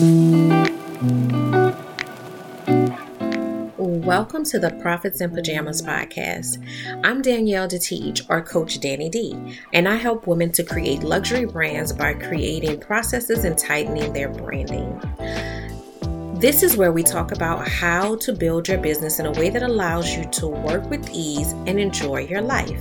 Welcome 0.00 0.62
to 4.44 4.60
the 4.60 4.78
Profits 4.80 5.20
in 5.20 5.32
Pajamas 5.32 5.82
podcast. 5.82 6.64
I'm 7.04 7.20
Danielle 7.20 7.66
Detiege, 7.66 8.24
or 8.30 8.40
Coach 8.40 8.78
Danni 8.78 9.10
D, 9.10 9.58
and 9.72 9.88
I 9.88 9.96
help 9.96 10.28
women 10.28 10.52
to 10.52 10.62
create 10.62 11.02
luxury 11.02 11.46
brands 11.46 11.92
by 11.92 12.14
creating 12.14 12.78
processes 12.78 13.42
and 13.42 13.58
tightening 13.58 14.12
their 14.12 14.28
branding. 14.28 15.00
This 16.38 16.62
is 16.62 16.76
where 16.76 16.92
we 16.92 17.02
talk 17.02 17.32
about 17.32 17.66
how 17.66 18.14
to 18.18 18.32
build 18.32 18.68
your 18.68 18.78
business 18.78 19.18
in 19.18 19.26
a 19.26 19.32
way 19.32 19.50
that 19.50 19.64
allows 19.64 20.16
you 20.16 20.26
to 20.26 20.46
work 20.46 20.88
with 20.88 21.10
ease 21.10 21.50
and 21.66 21.80
enjoy 21.80 22.20
your 22.20 22.42
life. 22.42 22.80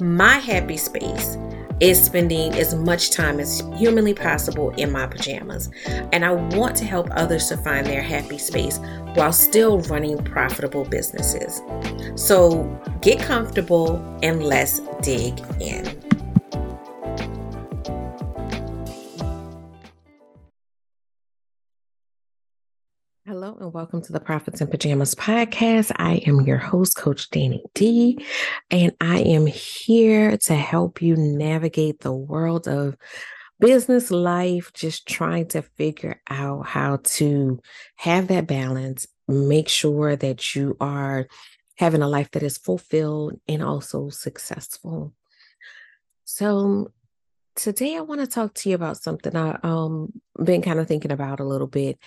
My 0.00 0.38
happy 0.38 0.78
space 0.78 1.36
is 1.80 2.02
spending 2.02 2.52
as 2.54 2.74
much 2.74 3.10
time 3.10 3.38
as 3.40 3.62
humanly 3.76 4.14
possible 4.14 4.70
in 4.70 4.90
my 4.90 5.06
pajamas. 5.06 5.70
And 6.12 6.24
I 6.24 6.32
want 6.32 6.76
to 6.76 6.84
help 6.84 7.08
others 7.12 7.48
to 7.48 7.56
find 7.56 7.86
their 7.86 8.02
happy 8.02 8.38
space 8.38 8.78
while 9.14 9.32
still 9.32 9.80
running 9.82 10.22
profitable 10.24 10.84
businesses. 10.84 11.62
So 12.16 12.64
get 13.00 13.20
comfortable 13.20 13.96
and 14.22 14.42
let's 14.42 14.80
dig 15.02 15.38
in. 15.60 15.97
Hello 23.28 23.58
and 23.60 23.74
welcome 23.74 24.00
to 24.00 24.10
the 24.10 24.20
Profits 24.20 24.62
in 24.62 24.68
Pajamas 24.68 25.14
podcast. 25.14 25.92
I 25.96 26.22
am 26.26 26.40
your 26.46 26.56
host, 26.56 26.96
Coach 26.96 27.28
Danni 27.28 27.60
D, 27.74 28.24
and 28.70 28.92
I 29.02 29.18
am 29.18 29.44
here 29.44 30.38
to 30.38 30.54
help 30.54 31.02
you 31.02 31.14
navigate 31.14 32.00
the 32.00 32.10
world 32.10 32.66
of 32.66 32.96
business 33.60 34.10
life, 34.10 34.72
just 34.72 35.06
trying 35.06 35.46
to 35.48 35.60
figure 35.60 36.22
out 36.30 36.68
how 36.68 37.00
to 37.02 37.60
have 37.96 38.28
that 38.28 38.46
balance, 38.46 39.06
make 39.28 39.68
sure 39.68 40.16
that 40.16 40.54
you 40.54 40.78
are 40.80 41.26
having 41.76 42.00
a 42.00 42.08
life 42.08 42.30
that 42.30 42.42
is 42.42 42.56
fulfilled 42.56 43.38
and 43.46 43.62
also 43.62 44.08
successful. 44.08 45.12
So, 46.24 46.92
today 47.56 47.94
I 47.98 48.00
want 48.00 48.22
to 48.22 48.26
talk 48.26 48.54
to 48.54 48.70
you 48.70 48.74
about 48.74 48.96
something 48.96 49.36
I've 49.36 49.62
um, 49.62 50.14
been 50.42 50.62
kind 50.62 50.80
of 50.80 50.88
thinking 50.88 51.12
about 51.12 51.40
a 51.40 51.44
little 51.44 51.66
bit 51.66 51.98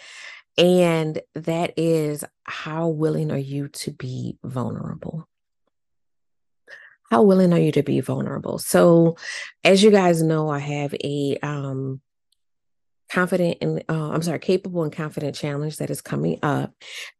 and 0.61 1.19
that 1.33 1.73
is 1.75 2.23
how 2.43 2.87
willing 2.87 3.31
are 3.31 3.37
you 3.37 3.67
to 3.67 3.91
be 3.91 4.37
vulnerable? 4.43 5.27
How 7.09 7.23
willing 7.23 7.51
are 7.51 7.59
you 7.59 7.71
to 7.73 7.81
be 7.83 7.99
vulnerable? 7.99 8.59
So, 8.59 9.17
as 9.63 9.81
you 9.81 9.89
guys 9.89 10.21
know, 10.21 10.49
I 10.49 10.59
have 10.59 10.93
a 11.03 11.37
um, 11.41 11.99
confident 13.11 13.57
and 13.59 13.83
uh, 13.89 14.11
I'm 14.11 14.21
sorry, 14.21 14.37
capable 14.37 14.83
and 14.83 14.93
confident 14.93 15.35
challenge 15.35 15.77
that 15.77 15.89
is 15.89 15.99
coming 15.99 16.37
up, 16.43 16.73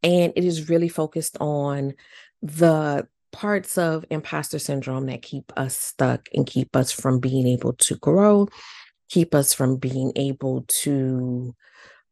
and 0.04 0.32
it 0.36 0.46
is 0.46 0.70
really 0.70 0.88
focused 0.88 1.36
on 1.42 1.96
the 2.44 3.08
parts 3.32 3.78
of 3.78 4.06
imposter 4.12 4.60
syndrome 4.60 5.08
that 5.08 5.24
keep 5.24 5.52
us 5.58 5.76
stuck 5.76 6.30
and 6.34 6.46
keep 6.46 6.76
us 6.76 6.92
from 6.92 7.20
being 7.20 7.48
able 7.48 7.74
to 7.74 7.96
grow, 7.96 8.48
keep 9.10 9.34
us 9.34 9.52
from 9.52 9.78
being 9.78 10.12
able 10.16 10.64
to 10.68 11.56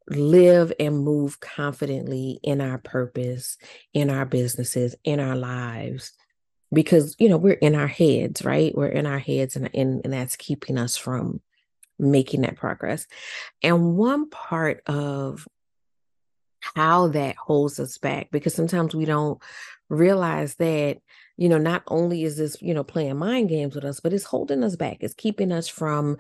live 0.09 0.73
and 0.79 1.03
move 1.03 1.39
confidently 1.39 2.39
in 2.43 2.61
our 2.61 2.77
purpose, 2.77 3.57
in 3.93 4.09
our 4.09 4.25
businesses, 4.25 4.95
in 5.03 5.19
our 5.19 5.35
lives. 5.35 6.13
Because, 6.71 7.15
you 7.19 7.29
know, 7.29 7.37
we're 7.37 7.53
in 7.53 7.75
our 7.75 7.87
heads, 7.87 8.43
right? 8.43 8.75
We're 8.75 8.87
in 8.87 9.07
our 9.07 9.19
heads, 9.19 9.55
and, 9.55 9.69
and, 9.73 10.01
and 10.03 10.13
that's 10.13 10.35
keeping 10.35 10.77
us 10.77 10.97
from 10.97 11.41
making 11.97 12.41
that 12.41 12.57
progress. 12.57 13.07
And 13.63 13.97
one 13.97 14.29
part 14.29 14.81
of 14.85 15.47
how 16.75 17.07
that 17.09 17.35
holds 17.37 17.79
us 17.79 17.97
back, 17.97 18.29
because 18.31 18.53
sometimes 18.53 18.93
we 18.93 19.05
don't 19.05 19.41
realize 19.89 20.55
that 20.55 20.99
you 21.35 21.49
know 21.49 21.57
not 21.57 21.81
only 21.87 22.23
is 22.23 22.37
this 22.37 22.61
you 22.61 22.73
know 22.73 22.83
playing 22.83 23.17
mind 23.17 23.49
games 23.49 23.73
with 23.73 23.83
us 23.83 23.99
but 23.99 24.13
it's 24.13 24.23
holding 24.23 24.63
us 24.63 24.75
back 24.75 24.97
it's 24.99 25.15
keeping 25.15 25.51
us 25.51 25.67
from 25.67 26.15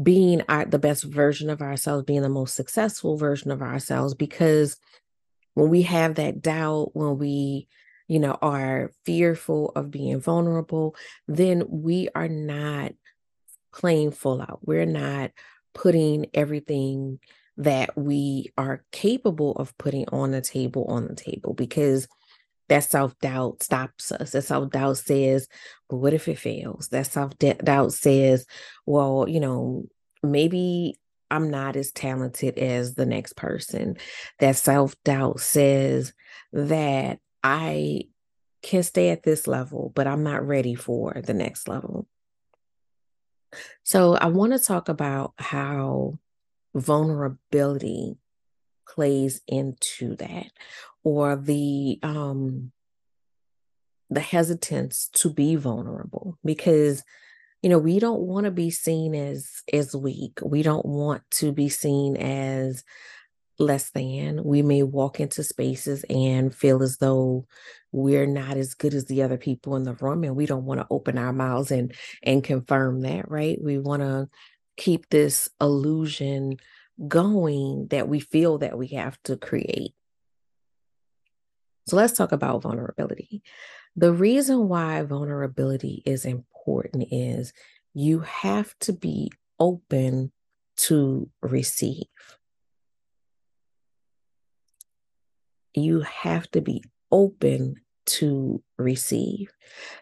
being 0.00 0.42
our, 0.48 0.64
the 0.64 0.78
best 0.78 1.04
version 1.04 1.50
of 1.50 1.62
ourselves, 1.62 2.04
being 2.04 2.22
the 2.22 2.28
most 2.28 2.54
successful 2.54 3.16
version 3.16 3.50
of 3.50 3.62
ourselves. 3.62 4.14
Because 4.14 4.76
when 5.54 5.70
we 5.70 5.82
have 5.82 6.16
that 6.16 6.42
doubt, 6.42 6.90
when 6.94 7.18
we, 7.18 7.68
you 8.08 8.18
know, 8.18 8.38
are 8.42 8.92
fearful 9.04 9.72
of 9.74 9.90
being 9.90 10.20
vulnerable, 10.20 10.94
then 11.26 11.64
we 11.68 12.08
are 12.14 12.28
not 12.28 12.92
playing 13.72 14.10
full 14.10 14.40
out. 14.40 14.60
We're 14.62 14.86
not 14.86 15.30
putting 15.74 16.26
everything 16.34 17.18
that 17.58 17.96
we 17.96 18.52
are 18.58 18.84
capable 18.92 19.52
of 19.52 19.76
putting 19.78 20.08
on 20.10 20.30
the 20.30 20.42
table 20.42 20.84
on 20.88 21.06
the 21.08 21.14
table 21.14 21.54
because 21.54 22.06
that 22.68 22.84
self 22.84 23.18
doubt 23.20 23.62
stops 23.62 24.12
us. 24.12 24.32
That 24.32 24.42
self 24.42 24.70
doubt 24.70 24.98
says, 24.98 25.48
what 25.88 26.14
if 26.14 26.28
it 26.28 26.38
fails? 26.38 26.88
That 26.88 27.06
self 27.06 27.32
doubt 27.38 27.92
says, 27.92 28.46
well, 28.86 29.26
you 29.28 29.40
know, 29.40 29.84
maybe 30.22 30.98
I'm 31.30 31.50
not 31.50 31.76
as 31.76 31.92
talented 31.92 32.58
as 32.58 32.94
the 32.94 33.06
next 33.06 33.34
person. 33.34 33.96
That 34.40 34.56
self 34.56 34.94
doubt 35.04 35.40
says 35.40 36.12
that 36.52 37.20
I 37.42 38.04
can 38.62 38.82
stay 38.82 39.10
at 39.10 39.22
this 39.22 39.46
level, 39.46 39.92
but 39.94 40.06
I'm 40.06 40.22
not 40.22 40.46
ready 40.46 40.74
for 40.74 41.20
the 41.24 41.34
next 41.34 41.68
level. 41.68 42.08
So, 43.84 44.14
I 44.14 44.26
want 44.26 44.52
to 44.52 44.58
talk 44.58 44.88
about 44.88 45.34
how 45.38 46.18
vulnerability 46.74 48.16
plays 48.86 49.40
into 49.46 50.16
that 50.16 50.46
or 51.06 51.36
the 51.36 52.00
um 52.02 52.72
the 54.10 54.20
hesitance 54.20 55.08
to 55.12 55.32
be 55.32 55.54
vulnerable 55.54 56.36
because 56.44 57.04
you 57.62 57.70
know 57.70 57.78
we 57.78 58.00
don't 58.00 58.22
want 58.22 58.44
to 58.44 58.50
be 58.50 58.70
seen 58.70 59.14
as 59.14 59.62
as 59.72 59.94
weak. 59.94 60.40
We 60.42 60.64
don't 60.64 60.84
want 60.84 61.22
to 61.32 61.52
be 61.52 61.68
seen 61.68 62.16
as 62.16 62.82
less 63.60 63.90
than. 63.90 64.42
We 64.42 64.62
may 64.62 64.82
walk 64.82 65.20
into 65.20 65.44
spaces 65.44 66.04
and 66.10 66.52
feel 66.52 66.82
as 66.82 66.96
though 66.96 67.46
we're 67.92 68.26
not 68.26 68.56
as 68.56 68.74
good 68.74 68.92
as 68.92 69.04
the 69.04 69.22
other 69.22 69.38
people 69.38 69.76
in 69.76 69.84
the 69.84 69.94
room 69.94 70.24
and 70.24 70.34
we 70.34 70.44
don't 70.44 70.64
want 70.64 70.80
to 70.80 70.88
open 70.90 71.18
our 71.18 71.32
mouths 71.32 71.70
and 71.70 71.94
and 72.24 72.42
confirm 72.42 73.02
that 73.02 73.30
right? 73.30 73.58
We 73.62 73.78
want 73.78 74.02
to 74.02 74.28
keep 74.76 75.08
this 75.08 75.48
illusion 75.60 76.56
going 77.06 77.86
that 77.90 78.08
we 78.08 78.18
feel 78.18 78.58
that 78.58 78.76
we 78.76 78.88
have 78.88 79.16
to 79.22 79.36
create 79.36 79.94
so 81.86 81.96
let's 81.96 82.14
talk 82.14 82.32
about 82.32 82.62
vulnerability. 82.62 83.42
The 83.94 84.12
reason 84.12 84.68
why 84.68 85.02
vulnerability 85.02 86.02
is 86.04 86.24
important 86.24 87.08
is 87.10 87.52
you 87.94 88.20
have 88.20 88.74
to 88.80 88.92
be 88.92 89.30
open 89.58 90.32
to 90.76 91.30
receive. 91.40 92.04
You 95.74 96.00
have 96.00 96.50
to 96.50 96.60
be 96.60 96.82
open 97.10 97.76
to 98.06 98.62
receive. 98.78 99.52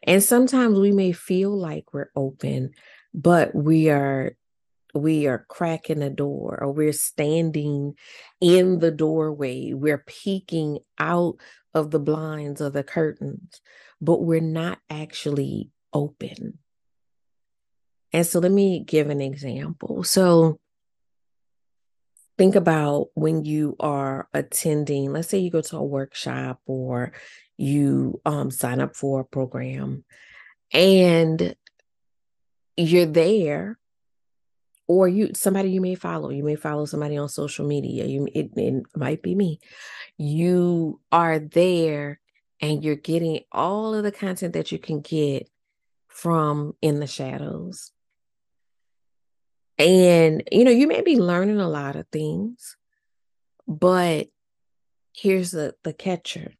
And 0.03 0.23
sometimes 0.23 0.79
we 0.79 0.93
may 0.93 1.13
feel 1.13 1.57
like 1.57 1.93
we're 1.93 2.11
open, 2.17 2.71
but 3.13 3.55
we 3.55 3.91
are 3.91 4.37
we 4.95 5.27
are 5.27 5.45
cracking 5.49 5.99
the 5.99 6.11
door 6.11 6.59
or 6.63 6.71
we're 6.71 6.93
standing 6.93 7.95
in 8.41 8.79
the 8.79 8.93
doorway 8.93 9.73
we're 9.73 10.05
peeking 10.07 10.79
out 11.01 11.35
of 11.75 11.91
the 11.91 11.99
blinds 11.99 12.61
or 12.61 12.71
the 12.71 12.85
curtains, 12.85 13.61
but 14.01 14.23
we're 14.23 14.41
not 14.41 14.79
actually 14.89 15.71
open. 15.93 16.59
And 18.13 18.27
so 18.27 18.39
let 18.39 18.53
me 18.53 18.85
give 18.87 19.11
an 19.11 19.21
example. 19.21 20.05
So 20.05 20.61
think 22.39 22.55
about 22.55 23.09
when 23.15 23.45
you 23.45 23.77
are 23.81 24.29
attending, 24.33 25.13
let's 25.13 25.29
say 25.29 25.39
you 25.39 25.51
go 25.51 25.61
to 25.63 25.77
a 25.79 25.85
workshop 25.85 26.61
or 26.67 27.13
you 27.57 28.21
um, 28.25 28.51
sign 28.51 28.81
up 28.81 28.97
for 28.97 29.21
a 29.21 29.25
program 29.25 30.05
and 30.73 31.55
you're 32.77 33.07
there 33.07 33.79
or 34.87 35.09
you 35.09 35.31
somebody 35.35 35.71
you 35.71 35.81
may 35.81 35.95
follow 35.95 36.31
you 36.31 36.45
may 36.45 36.57
follow 36.57 36.85
somebody 36.85 37.17
on 37.17 37.29
social 37.29 37.67
media 37.67 38.05
you 38.05 38.29
it, 38.35 38.51
it 38.57 38.85
might 38.97 39.23
be 39.23 39.35
me. 39.35 39.61
You 40.17 41.01
are 41.11 41.39
there 41.39 42.21
and 42.61 42.85
you're 42.85 42.95
getting 42.95 43.41
all 43.51 43.95
of 43.95 44.05
the 44.05 44.13
content 44.13 44.55
that 44.55 44.73
you 44.73 44.79
can 44.79 45.01
get 45.01 45.49
from 46.09 46.75
in 46.81 47.01
the 47.01 47.07
shadows. 47.07 47.91
And 49.79 50.43
you 50.53 50.65
know 50.65 50.71
you 50.71 50.87
may 50.87 51.01
be 51.01 51.21
learning 51.21 51.61
a 51.61 51.69
lot 51.69 51.97
of 51.97 52.07
things 52.09 52.77
but 53.67 54.29
here's 55.15 55.51
the 55.51 55.75
the 55.83 55.93
catcher. 55.93 56.53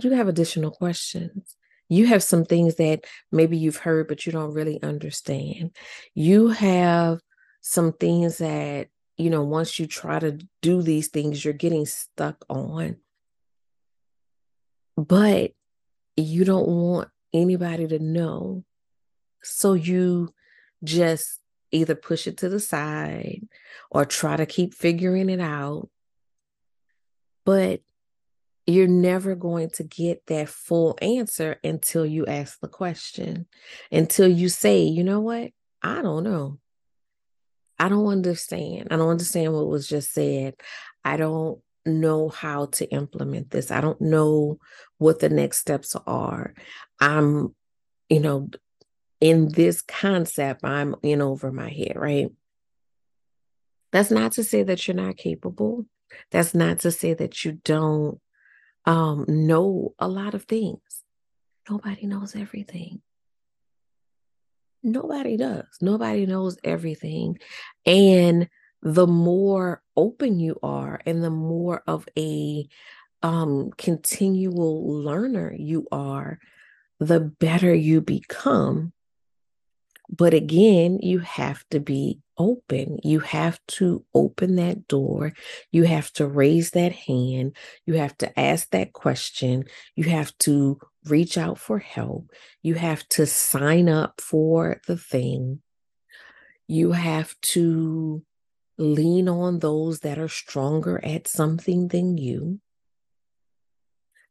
You 0.00 0.10
have 0.12 0.28
additional 0.28 0.70
questions 0.70 1.56
you 1.88 2.06
have 2.06 2.22
some 2.22 2.44
things 2.44 2.76
that 2.76 3.04
maybe 3.30 3.56
you've 3.56 3.76
heard, 3.76 4.08
but 4.08 4.26
you 4.26 4.32
don't 4.32 4.54
really 4.54 4.82
understand. 4.82 5.76
You 6.14 6.48
have 6.48 7.20
some 7.60 7.92
things 7.92 8.38
that 8.38 8.88
you 9.16 9.30
know, 9.30 9.42
once 9.42 9.78
you 9.78 9.86
try 9.86 10.18
to 10.18 10.38
do 10.60 10.82
these 10.82 11.08
things, 11.08 11.44
you're 11.44 11.54
getting 11.54 11.86
stuck 11.86 12.44
on. 12.48 12.96
But 14.96 15.52
you 16.16 16.44
don't 16.44 16.68
want 16.68 17.08
anybody 17.32 17.86
to 17.88 17.98
know. 17.98 18.64
So 19.42 19.74
you 19.74 20.34
just 20.84 21.40
either 21.70 21.94
push 21.94 22.26
it 22.26 22.38
to 22.38 22.48
the 22.48 22.60
side 22.60 23.46
or 23.90 24.04
try 24.04 24.36
to 24.36 24.46
keep 24.46 24.74
figuring 24.74 25.30
it 25.30 25.40
out. 25.40 25.88
But 27.44 27.80
you're 28.66 28.88
never 28.88 29.34
going 29.36 29.70
to 29.70 29.84
get 29.84 30.26
that 30.26 30.48
full 30.48 30.98
answer 31.00 31.56
until 31.62 32.04
you 32.04 32.26
ask 32.26 32.58
the 32.60 32.68
question, 32.68 33.46
until 33.92 34.28
you 34.28 34.48
say, 34.48 34.82
you 34.82 35.04
know 35.04 35.20
what? 35.20 35.50
I 35.82 36.02
don't 36.02 36.24
know. 36.24 36.58
I 37.78 37.88
don't 37.88 38.08
understand. 38.08 38.88
I 38.90 38.96
don't 38.96 39.10
understand 39.10 39.52
what 39.52 39.68
was 39.68 39.86
just 39.86 40.12
said. 40.12 40.54
I 41.04 41.16
don't 41.16 41.60
know 41.84 42.28
how 42.28 42.66
to 42.66 42.86
implement 42.90 43.50
this. 43.50 43.70
I 43.70 43.80
don't 43.80 44.00
know 44.00 44.58
what 44.98 45.20
the 45.20 45.28
next 45.28 45.58
steps 45.58 45.94
are. 46.06 46.54
I'm, 46.98 47.54
you 48.08 48.20
know, 48.20 48.50
in 49.20 49.48
this 49.48 49.80
concept, 49.80 50.64
I'm 50.64 50.96
in 51.02 51.22
over 51.22 51.52
my 51.52 51.70
head, 51.70 51.92
right? 51.94 52.28
That's 53.92 54.10
not 54.10 54.32
to 54.32 54.44
say 54.44 54.64
that 54.64 54.88
you're 54.88 54.96
not 54.96 55.16
capable. 55.16 55.86
That's 56.32 56.54
not 56.54 56.80
to 56.80 56.90
say 56.90 57.14
that 57.14 57.44
you 57.44 57.52
don't 57.64 58.20
um, 58.86 59.24
know 59.28 59.94
a 59.98 60.08
lot 60.08 60.34
of 60.34 60.44
things. 60.44 60.80
Nobody 61.68 62.06
knows 62.06 62.36
everything. 62.36 63.02
Nobody 64.82 65.36
does. 65.36 65.66
Nobody 65.80 66.26
knows 66.26 66.58
everything. 66.62 67.38
And 67.84 68.48
the 68.82 69.06
more 69.06 69.82
open 69.96 70.38
you 70.38 70.58
are 70.62 71.00
and 71.04 71.24
the 71.24 71.30
more 71.30 71.82
of 71.88 72.08
a 72.16 72.68
um, 73.22 73.72
continual 73.76 75.02
learner 75.02 75.52
you 75.58 75.88
are, 75.90 76.38
the 77.00 77.18
better 77.18 77.74
you 77.74 78.00
become. 78.00 78.92
But 80.08 80.34
again, 80.34 80.98
you 81.02 81.20
have 81.20 81.64
to 81.70 81.80
be 81.80 82.20
open. 82.38 82.98
You 83.02 83.20
have 83.20 83.58
to 83.66 84.04
open 84.14 84.56
that 84.56 84.86
door. 84.88 85.32
You 85.72 85.84
have 85.84 86.12
to 86.14 86.26
raise 86.26 86.70
that 86.72 86.92
hand. 86.92 87.56
You 87.86 87.94
have 87.94 88.16
to 88.18 88.38
ask 88.38 88.70
that 88.70 88.92
question. 88.92 89.64
You 89.94 90.04
have 90.04 90.36
to 90.38 90.78
reach 91.04 91.38
out 91.38 91.58
for 91.58 91.78
help. 91.78 92.30
You 92.62 92.74
have 92.74 93.08
to 93.10 93.26
sign 93.26 93.88
up 93.88 94.20
for 94.20 94.80
the 94.86 94.96
thing. 94.96 95.62
You 96.66 96.92
have 96.92 97.34
to 97.52 98.22
lean 98.78 99.28
on 99.28 99.60
those 99.60 100.00
that 100.00 100.18
are 100.18 100.28
stronger 100.28 101.02
at 101.04 101.28
something 101.28 101.88
than 101.88 102.18
you. 102.18 102.60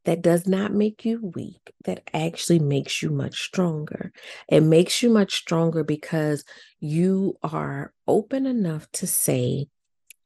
That 0.05 0.21
does 0.21 0.47
not 0.47 0.71
make 0.71 1.03
you 1.03 1.31
weak. 1.35 1.73
That 1.83 2.03
actually 2.13 2.59
makes 2.59 3.01
you 3.01 3.09
much 3.09 3.41
stronger. 3.41 4.11
It 4.47 4.61
makes 4.61 5.01
you 5.03 5.09
much 5.09 5.35
stronger 5.35 5.83
because 5.83 6.45
you 6.79 7.37
are 7.43 7.93
open 8.07 8.45
enough 8.45 8.89
to 8.93 9.07
say, 9.07 9.67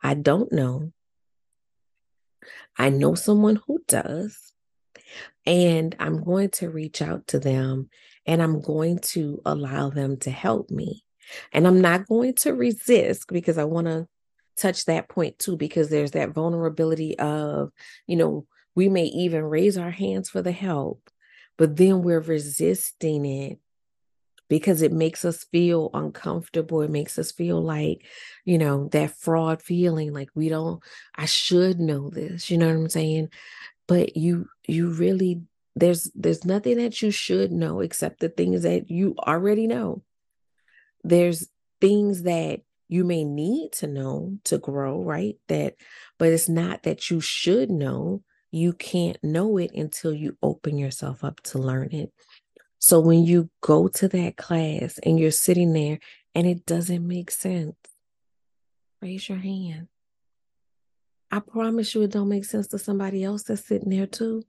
I 0.03 0.13
don't 0.13 0.51
know. 0.51 0.91
I 2.77 2.89
know 2.89 3.15
someone 3.15 3.61
who 3.67 3.79
does. 3.87 4.53
And 5.45 5.95
I'm 5.99 6.23
going 6.23 6.49
to 6.51 6.69
reach 6.69 7.01
out 7.01 7.27
to 7.27 7.39
them 7.39 7.89
and 8.25 8.43
I'm 8.43 8.61
going 8.61 8.99
to 8.99 9.41
allow 9.45 9.89
them 9.89 10.17
to 10.17 10.31
help 10.31 10.69
me. 10.69 11.03
And 11.51 11.65
I'm 11.65 11.81
not 11.81 12.07
going 12.07 12.35
to 12.35 12.53
resist 12.53 13.27
because 13.27 13.57
I 13.57 13.63
want 13.63 13.87
to 13.87 14.07
touch 14.57 14.85
that 14.85 15.09
point 15.09 15.39
too, 15.39 15.57
because 15.57 15.89
there's 15.89 16.11
that 16.11 16.31
vulnerability 16.31 17.17
of, 17.17 17.71
you 18.07 18.17
know, 18.17 18.45
we 18.75 18.89
may 18.89 19.05
even 19.05 19.43
raise 19.43 19.77
our 19.77 19.91
hands 19.91 20.29
for 20.29 20.41
the 20.41 20.51
help, 20.51 21.09
but 21.57 21.77
then 21.77 22.01
we're 22.01 22.19
resisting 22.19 23.25
it 23.25 23.59
because 24.49 24.81
it 24.81 24.91
makes 24.91 25.23
us 25.23 25.45
feel 25.45 25.91
uncomfortable. 25.93 26.81
It 26.81 26.89
makes 26.89 27.19
us 27.19 27.31
feel 27.31 27.61
like, 27.61 28.05
you 28.45 28.57
know, 28.57 28.89
that 28.91 29.15
fraud 29.15 29.61
feeling 29.61 30.11
like 30.11 30.29
we 30.33 30.49
don't, 30.49 30.81
I 31.15 31.25
should 31.25 31.79
know 31.79 32.09
this. 32.09 32.49
You 32.49 32.57
know 32.57 32.67
what 32.67 32.75
I'm 32.75 32.89
saying? 32.89 33.29
But 33.87 34.17
you, 34.17 34.47
you 34.67 34.89
really, 34.89 35.43
there's, 35.75 36.09
there's 36.15 36.45
nothing 36.45 36.77
that 36.77 37.01
you 37.01 37.11
should 37.11 37.51
know 37.51 37.79
except 37.79 38.19
the 38.19 38.29
things 38.29 38.63
that 38.63 38.89
you 38.89 39.15
already 39.19 39.67
know. 39.67 40.03
There's 41.03 41.47
things 41.79 42.23
that 42.23 42.61
you 42.87 43.03
may 43.03 43.23
need 43.23 43.71
to 43.73 43.87
know 43.87 44.39
to 44.45 44.57
grow, 44.57 45.03
right? 45.03 45.37
That, 45.47 45.75
but 46.17 46.29
it's 46.29 46.49
not 46.49 46.83
that 46.83 47.11
you 47.11 47.21
should 47.21 47.69
know. 47.69 48.23
You 48.51 48.73
can't 48.73 49.17
know 49.23 49.57
it 49.57 49.71
until 49.73 50.13
you 50.13 50.37
open 50.41 50.77
yourself 50.77 51.23
up 51.23 51.41
to 51.41 51.59
learn 51.59 51.89
it. 51.91 52.11
So 52.79 52.99
when 52.99 53.23
you 53.23 53.49
go 53.61 53.87
to 53.89 54.07
that 54.07 54.37
class 54.37 54.99
and 55.03 55.19
you're 55.19 55.31
sitting 55.31 55.73
there 55.73 55.99
and 56.33 56.47
it 56.47 56.65
doesn't 56.65 57.05
make 57.05 57.29
sense, 57.29 57.75
raise 59.01 59.27
your 59.27 59.37
hand. 59.37 59.87
I 61.31 61.39
promise 61.39 61.93
you 61.93 62.01
it 62.03 62.11
don't 62.11 62.29
make 62.29 62.45
sense 62.45 62.67
to 62.69 62.79
somebody 62.79 63.23
else 63.23 63.43
that's 63.43 63.67
sitting 63.67 63.89
there 63.89 64.07
too. 64.07 64.43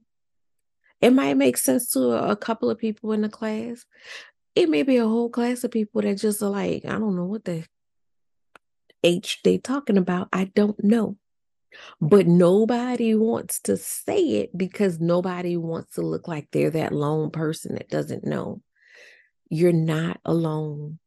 It 0.99 1.11
might 1.11 1.35
make 1.35 1.57
sense 1.57 1.91
to 1.91 2.11
a, 2.11 2.35
couple 2.35 2.69
of 2.69 2.77
people 2.77 3.11
in 3.11 3.21
the 3.21 3.29
class. 3.29 3.85
It 4.55 4.69
may 4.69 4.83
be 4.83 4.97
a 4.97 5.07
whole 5.07 5.29
class 5.29 5.63
of 5.63 5.71
people 5.71 6.01
that 6.01 6.15
just 6.15 6.41
are 6.41 6.49
like, 6.49 6.85
I 6.85 6.91
don't 6.91 7.15
know 7.15 7.25
what 7.25 7.43
the 7.43 7.65
H 9.03 9.39
they 9.43 9.57
talking 9.57 9.97
about. 9.97 10.29
I 10.31 10.45
don't 10.45 10.81
know. 10.83 11.17
But 11.99 12.27
nobody 12.27 13.15
wants 13.15 13.59
to 13.61 13.77
say 13.77 14.41
it 14.41 14.57
because 14.57 14.99
nobody 14.99 15.57
wants 15.57 15.95
to 15.95 16.01
look 16.01 16.27
like 16.27 16.49
they're 16.51 16.71
that 16.71 16.93
lone 16.93 17.31
person 17.31 17.75
that 17.75 17.89
doesn't 17.89 18.25
know. 18.25 18.61
You're 19.49 19.71
not 19.73 20.19
alone. 20.25 20.99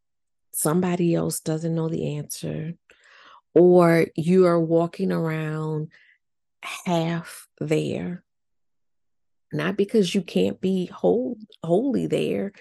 Somebody 0.53 1.15
else 1.15 1.41
doesn't 1.41 1.75
know 1.75 1.89
the 1.89 2.17
answer. 2.17 2.75
Or 3.55 4.07
you 4.17 4.47
are 4.47 4.61
walking 4.61 5.13
around 5.13 5.89
half 6.63 7.47
there. 7.61 8.25
Not 9.53 9.77
because 9.77 10.15
you 10.15 10.23
can't 10.23 10.61
be 10.61 10.87
whole, 10.87 11.39
wholly 11.63 12.07
there, 12.07 12.53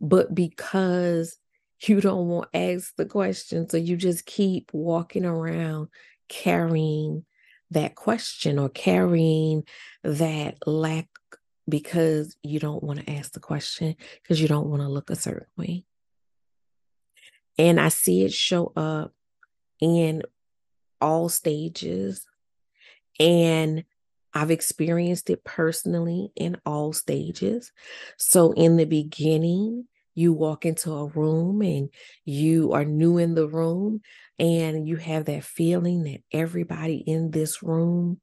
but 0.00 0.34
because 0.34 1.36
you 1.82 2.00
don't 2.00 2.28
want 2.28 2.52
to 2.52 2.58
ask 2.58 2.94
the 2.96 3.04
question. 3.04 3.68
So 3.68 3.76
you 3.76 3.96
just 3.96 4.26
keep 4.26 4.70
walking 4.72 5.24
around 5.24 5.88
carrying 6.28 7.24
that 7.70 7.94
question 7.94 8.58
or 8.58 8.68
carrying 8.68 9.64
that 10.02 10.56
lack 10.66 11.08
because 11.68 12.36
you 12.42 12.58
don't 12.58 12.82
want 12.82 13.00
to 13.00 13.10
ask 13.12 13.32
the 13.32 13.40
question 13.40 13.94
because 14.22 14.40
you 14.40 14.48
don't 14.48 14.68
want 14.68 14.82
to 14.82 14.88
look 14.88 15.10
a 15.10 15.16
certain 15.16 15.46
way. 15.56 15.84
And 17.58 17.80
I 17.80 17.88
see 17.88 18.24
it 18.24 18.32
show 18.32 18.72
up 18.76 19.12
in 19.80 20.22
all 21.00 21.28
stages. 21.28 22.26
And 23.18 23.84
I've 24.32 24.50
experienced 24.50 25.30
it 25.30 25.44
personally 25.44 26.30
in 26.36 26.56
all 26.64 26.92
stages. 26.92 27.72
So, 28.16 28.52
in 28.52 28.76
the 28.76 28.84
beginning, 28.84 29.86
you 30.14 30.32
walk 30.32 30.64
into 30.64 30.92
a 30.92 31.06
room 31.06 31.62
and 31.62 31.88
you 32.24 32.72
are 32.72 32.84
new 32.84 33.18
in 33.18 33.34
the 33.34 33.48
room 33.48 34.00
and 34.40 34.88
you 34.88 34.96
have 34.96 35.26
that 35.26 35.44
feeling 35.44 36.04
that 36.04 36.22
everybody 36.32 36.96
in 36.96 37.30
this 37.30 37.62
room 37.62 38.20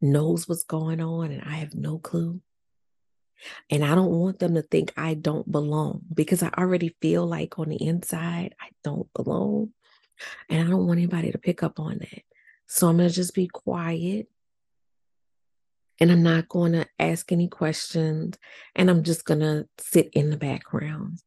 knows 0.00 0.48
what's 0.48 0.64
going 0.64 1.00
on 1.00 1.30
and 1.30 1.42
I 1.42 1.58
have 1.58 1.72
no 1.72 1.98
clue. 1.98 2.40
And 3.70 3.84
I 3.84 3.94
don't 3.94 4.10
want 4.10 4.40
them 4.40 4.56
to 4.56 4.62
think 4.62 4.92
I 4.96 5.14
don't 5.14 5.50
belong 5.50 6.02
because 6.12 6.42
I 6.42 6.50
already 6.58 6.96
feel 7.00 7.26
like 7.26 7.58
on 7.60 7.68
the 7.68 7.80
inside 7.80 8.56
I 8.60 8.70
don't 8.82 9.08
belong. 9.14 9.70
And 10.48 10.66
I 10.66 10.70
don't 10.70 10.86
want 10.86 10.98
anybody 10.98 11.30
to 11.30 11.38
pick 11.38 11.62
up 11.62 11.78
on 11.78 11.98
that. 11.98 12.22
So 12.66 12.88
I'm 12.88 12.96
going 12.96 13.08
to 13.08 13.14
just 13.14 13.34
be 13.34 13.46
quiet 13.46 14.26
and 16.00 16.10
I'm 16.10 16.24
not 16.24 16.48
going 16.48 16.72
to 16.72 16.86
ask 16.98 17.30
any 17.30 17.46
questions 17.46 18.36
and 18.74 18.90
I'm 18.90 19.04
just 19.04 19.24
going 19.24 19.40
to 19.40 19.68
sit 19.78 20.10
in 20.12 20.30
the 20.30 20.36
background. 20.36 21.20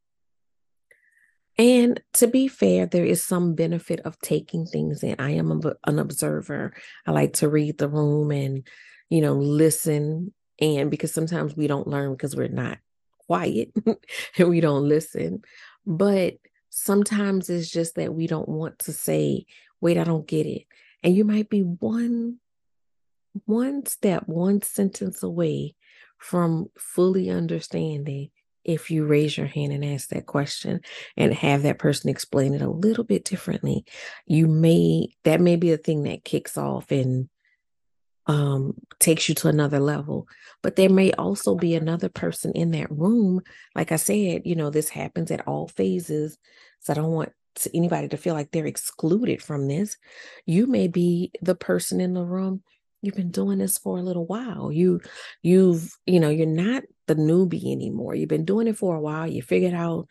And 1.58 2.02
to 2.14 2.28
be 2.28 2.48
fair, 2.48 2.86
there 2.86 3.06
is 3.06 3.24
some 3.24 3.54
benefit 3.54 4.00
of 4.02 4.20
taking 4.22 4.66
things 4.66 5.04
in. 5.04 5.16
I 5.20 5.32
am 5.32 5.52
a, 5.52 5.74
an 5.86 6.00
observer. 6.00 6.74
I 7.06 7.12
like 7.12 7.34
to 7.34 7.50
read 7.50 7.78
the 7.78 7.90
room 7.90 8.32
and, 8.32 8.68
you 9.10 9.22
know, 9.22 9.36
listen. 9.36 10.34
And 10.60 10.90
because 10.90 11.14
sometimes 11.14 11.56
we 11.56 11.68
don't 11.68 11.88
learn 11.88 12.14
because 12.14 12.36
we're 12.36 12.48
not 12.48 12.80
quiet 13.28 13.72
and 14.38 14.50
we 14.50 14.62
don't 14.62 14.88
listen. 14.88 15.44
But 15.86 16.36
sometimes 16.70 17.50
it's 17.50 17.70
just 17.70 17.96
that 17.96 18.14
we 18.14 18.26
don't 18.26 18.50
want 18.50 18.80
to 18.80 18.94
say, 18.94 19.46
wait, 19.80 19.98
I 19.98 20.04
don't 20.04 20.28
get 20.28 20.48
it. 20.48 20.64
And 21.04 21.16
you 21.16 21.24
might 21.24 21.50
be 21.50 21.62
one 21.62 22.40
one 23.46 23.86
step, 23.86 24.24
one 24.28 24.62
sentence 24.62 25.24
away 25.24 25.76
from 26.18 26.68
fully 26.78 27.30
understanding 27.30 28.30
if 28.64 28.92
you 28.92 29.06
raise 29.06 29.38
your 29.38 29.48
hand 29.48 29.72
and 29.74 29.84
ask 29.84 30.10
that 30.10 30.26
question 30.26 30.82
and 31.18 31.34
have 31.34 31.64
that 31.64 31.80
person 31.80 32.10
explain 32.10 32.54
it 32.54 32.62
a 32.62 32.70
little 32.70 33.04
bit 33.04 33.26
differently. 33.26 33.86
You 34.26 34.48
may, 34.48 35.10
that 35.24 35.42
may 35.42 35.56
be 35.56 35.72
a 35.72 35.78
thing 35.78 36.04
that 36.04 36.24
kicks 36.24 36.58
off 36.58 36.92
and 36.92 37.30
um, 38.26 38.76
takes 39.00 39.28
you 39.28 39.36
to 39.36 39.50
another 39.50 39.80
level. 39.80 40.28
But 40.62 40.76
there 40.76 40.90
may 40.90 41.12
also 41.14 41.56
be 41.56 41.76
another 41.76 42.10
person 42.10 42.54
in 42.54 42.72
that 42.72 42.92
room. 42.92 43.42
Like 43.76 43.92
I 43.92 43.98
said, 43.98 44.44
you 44.46 44.56
know, 44.56 44.70
this 44.70 44.90
happens 44.90 45.32
at 45.32 45.48
all 45.48 45.68
phases. 45.68 46.38
So 46.80 46.94
I 46.94 46.96
don't 46.96 47.12
want 47.12 47.34
anybody 47.74 48.08
to 48.10 48.18
feel 48.18 48.34
like 48.34 48.52
they're 48.52 48.66
excluded 48.66 49.42
from 49.42 49.68
this. 49.68 49.98
You 50.46 50.68
may 50.68 50.88
be 50.88 51.32
the 51.42 51.56
person 51.56 52.02
in 52.02 52.14
the 52.14 52.24
room. 52.24 52.64
You've 53.02 53.16
been 53.16 53.32
doing 53.32 53.58
this 53.58 53.78
for 53.78 53.98
a 53.98 54.02
little 54.02 54.26
while. 54.26 54.72
You, 54.72 55.02
you've, 55.42 55.94
you 56.06 56.22
know, 56.22 56.30
you're 56.30 56.48
not 56.48 56.84
the 57.08 57.16
newbie 57.16 57.72
anymore. 57.72 58.16
You've 58.16 58.30
been 58.30 58.46
doing 58.46 58.68
it 58.68 58.78
for 58.78 58.96
a 58.96 59.02
while. 59.02 59.28
You 59.28 59.42
figured 59.42 59.74
out 59.74 60.08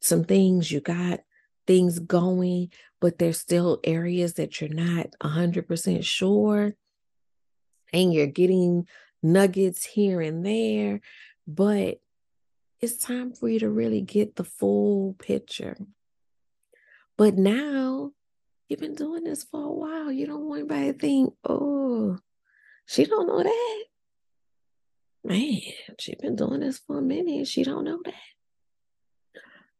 some 0.00 0.24
things. 0.24 0.70
You 0.70 0.80
got 0.80 1.20
things 1.66 1.98
going, 1.98 2.70
but 3.00 3.18
there's 3.18 3.38
still 3.38 3.80
areas 3.84 4.34
that 4.34 4.60
you're 4.60 4.70
not 4.70 5.08
100% 5.20 6.04
sure 6.04 6.74
and 7.92 8.12
you're 8.12 8.26
getting 8.26 8.86
nuggets 9.22 9.84
here 9.84 10.20
and 10.20 10.44
there, 10.44 11.00
but 11.46 12.00
it's 12.80 12.96
time 12.96 13.32
for 13.32 13.48
you 13.48 13.58
to 13.60 13.70
really 13.70 14.00
get 14.00 14.36
the 14.36 14.44
full 14.44 15.14
picture. 15.18 15.76
But 17.16 17.36
now 17.36 18.12
you've 18.68 18.80
been 18.80 18.94
doing 18.94 19.24
this 19.24 19.44
for 19.44 19.64
a 19.64 19.72
while. 19.72 20.12
You 20.12 20.26
don't 20.26 20.46
want 20.46 20.60
anybody 20.60 20.92
to 20.92 20.98
think, 20.98 21.34
oh, 21.44 22.18
she 22.86 23.04
don't 23.04 23.26
know 23.26 23.42
that. 23.42 23.84
Man, 25.24 25.60
she 25.98 26.14
been 26.14 26.36
doing 26.36 26.60
this 26.60 26.78
for 26.78 26.98
a 26.98 27.02
minute. 27.02 27.48
She 27.48 27.64
don't 27.64 27.84
know 27.84 28.00
that. 28.04 28.14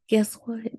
Guess 0.09 0.35
what? 0.45 0.73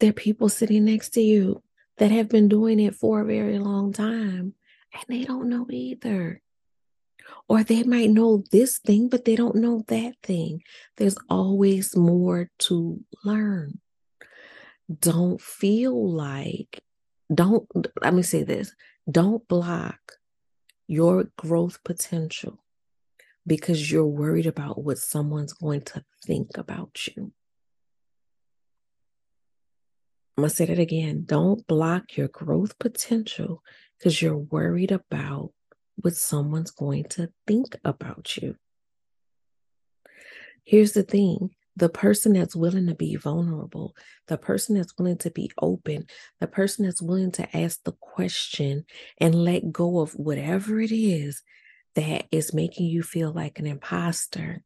There 0.00 0.10
are 0.10 0.14
people 0.14 0.48
sitting 0.48 0.84
next 0.84 1.10
to 1.10 1.20
you 1.20 1.62
that 1.98 2.10
have 2.10 2.28
been 2.28 2.48
doing 2.48 2.80
it 2.80 2.94
for 2.94 3.20
a 3.20 3.26
very 3.26 3.58
long 3.58 3.92
time 3.92 4.54
and 4.92 5.04
they 5.08 5.24
don't 5.24 5.48
know 5.48 5.66
either. 5.70 6.42
Or 7.48 7.62
they 7.62 7.82
might 7.82 8.10
know 8.10 8.44
this 8.52 8.78
thing, 8.78 9.08
but 9.08 9.24
they 9.24 9.36
don't 9.36 9.56
know 9.56 9.84
that 9.88 10.14
thing. 10.22 10.62
There's 10.96 11.16
always 11.28 11.96
more 11.96 12.50
to 12.60 13.00
learn. 13.24 13.80
Don't 15.00 15.40
feel 15.40 16.12
like, 16.12 16.82
don't, 17.32 17.66
let 18.00 18.14
me 18.14 18.22
say 18.22 18.44
this 18.44 18.74
don't 19.10 19.46
block 19.46 19.98
your 20.88 21.28
growth 21.36 21.82
potential 21.84 22.62
because 23.46 23.90
you're 23.90 24.06
worried 24.06 24.46
about 24.46 24.82
what 24.82 24.98
someone's 24.98 25.52
going 25.52 25.82
to 25.82 26.04
think 26.24 26.56
about 26.56 27.06
you. 27.06 27.32
I'm 30.36 30.42
going 30.42 30.50
to 30.50 30.56
say 30.56 30.66
that 30.66 30.78
again. 30.78 31.22
Don't 31.24 31.66
block 31.66 32.16
your 32.16 32.28
growth 32.28 32.78
potential 32.78 33.62
because 33.98 34.20
you're 34.20 34.36
worried 34.36 34.92
about 34.92 35.52
what 35.96 36.14
someone's 36.14 36.70
going 36.70 37.04
to 37.04 37.30
think 37.46 37.76
about 37.84 38.36
you. 38.36 38.56
Here's 40.64 40.92
the 40.92 41.04
thing 41.04 41.50
the 41.76 41.88
person 41.90 42.32
that's 42.32 42.56
willing 42.56 42.86
to 42.86 42.94
be 42.94 43.16
vulnerable, 43.16 43.94
the 44.28 44.38
person 44.38 44.76
that's 44.76 44.94
willing 44.98 45.18
to 45.18 45.30
be 45.30 45.50
open, 45.60 46.06
the 46.40 46.46
person 46.46 46.84
that's 46.84 47.02
willing 47.02 47.30
to 47.30 47.56
ask 47.56 47.82
the 47.84 47.92
question 47.92 48.84
and 49.18 49.34
let 49.34 49.70
go 49.70 50.00
of 50.00 50.12
whatever 50.12 50.80
it 50.80 50.90
is 50.90 51.42
that 51.96 52.26
is 52.30 52.54
making 52.54 52.86
you 52.86 53.02
feel 53.02 53.32
like 53.32 53.58
an 53.58 53.66
imposter, 53.66 54.62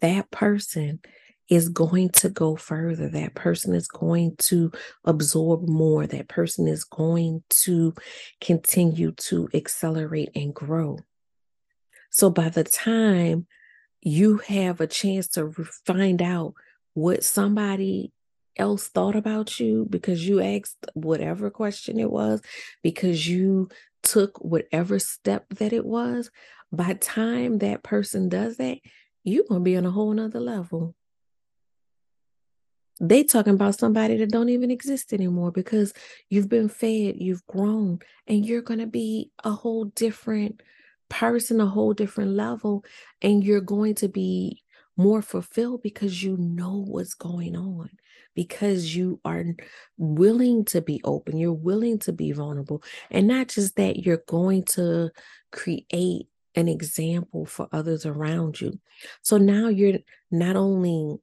that 0.00 0.30
person 0.30 1.00
is 1.48 1.68
going 1.68 2.10
to 2.10 2.28
go 2.28 2.56
further. 2.56 3.08
That 3.08 3.34
person 3.34 3.74
is 3.74 3.88
going 3.88 4.36
to 4.38 4.70
absorb 5.04 5.68
more. 5.68 6.06
That 6.06 6.28
person 6.28 6.68
is 6.68 6.84
going 6.84 7.42
to 7.50 7.94
continue 8.40 9.12
to 9.12 9.48
accelerate 9.54 10.30
and 10.34 10.54
grow. 10.54 10.98
So 12.10 12.30
by 12.30 12.50
the 12.50 12.64
time 12.64 13.46
you 14.02 14.38
have 14.38 14.80
a 14.80 14.86
chance 14.86 15.28
to 15.28 15.52
find 15.84 16.20
out 16.20 16.54
what 16.94 17.24
somebody 17.24 18.12
else 18.56 18.88
thought 18.88 19.16
about 19.16 19.60
you 19.60 19.86
because 19.88 20.26
you 20.26 20.40
asked 20.40 20.86
whatever 20.94 21.50
question 21.50 21.98
it 21.98 22.10
was, 22.10 22.40
because 22.82 23.28
you 23.28 23.68
took 24.06 24.38
whatever 24.38 24.98
step 24.98 25.46
that 25.50 25.72
it 25.72 25.84
was, 25.84 26.30
by 26.72 26.94
time 26.94 27.58
that 27.58 27.82
person 27.82 28.28
does 28.28 28.56
that, 28.56 28.78
you're 29.24 29.44
gonna 29.48 29.60
be 29.60 29.76
on 29.76 29.84
a 29.84 29.90
whole 29.90 30.12
nother 30.12 30.40
level. 30.40 30.94
They 33.00 33.24
talking 33.24 33.54
about 33.54 33.78
somebody 33.78 34.16
that 34.16 34.30
don't 34.30 34.48
even 34.48 34.70
exist 34.70 35.12
anymore 35.12 35.50
because 35.50 35.92
you've 36.30 36.48
been 36.48 36.68
fed 36.70 37.16
you've 37.18 37.46
grown 37.46 37.98
and 38.26 38.46
you're 38.46 38.62
to 38.78 38.86
be 38.86 39.30
a 39.44 39.50
whole 39.50 39.84
different 39.84 40.62
person 41.10 41.60
a 41.60 41.66
whole 41.66 41.92
different 41.92 42.30
level 42.30 42.84
and 43.20 43.44
you're 43.44 43.60
going 43.60 43.94
to 43.96 44.08
be 44.08 44.62
more 44.96 45.20
fulfilled 45.20 45.82
because 45.82 46.22
you 46.22 46.36
know 46.38 46.84
what's 46.86 47.14
going 47.14 47.54
on 47.54 47.90
because 48.36 48.94
you 48.94 49.18
are 49.24 49.44
willing 49.96 50.64
to 50.64 50.80
be 50.80 51.00
open 51.02 51.36
you're 51.36 51.52
willing 51.52 51.98
to 51.98 52.12
be 52.12 52.30
vulnerable 52.30 52.82
and 53.10 53.26
not 53.26 53.48
just 53.48 53.74
that 53.74 54.04
you're 54.04 54.22
going 54.28 54.62
to 54.62 55.10
create 55.50 56.28
an 56.54 56.68
example 56.68 57.44
for 57.44 57.68
others 57.72 58.06
around 58.06 58.60
you 58.60 58.78
so 59.22 59.36
now 59.36 59.66
you're 59.66 59.98
not 60.30 60.54
only 60.54 61.18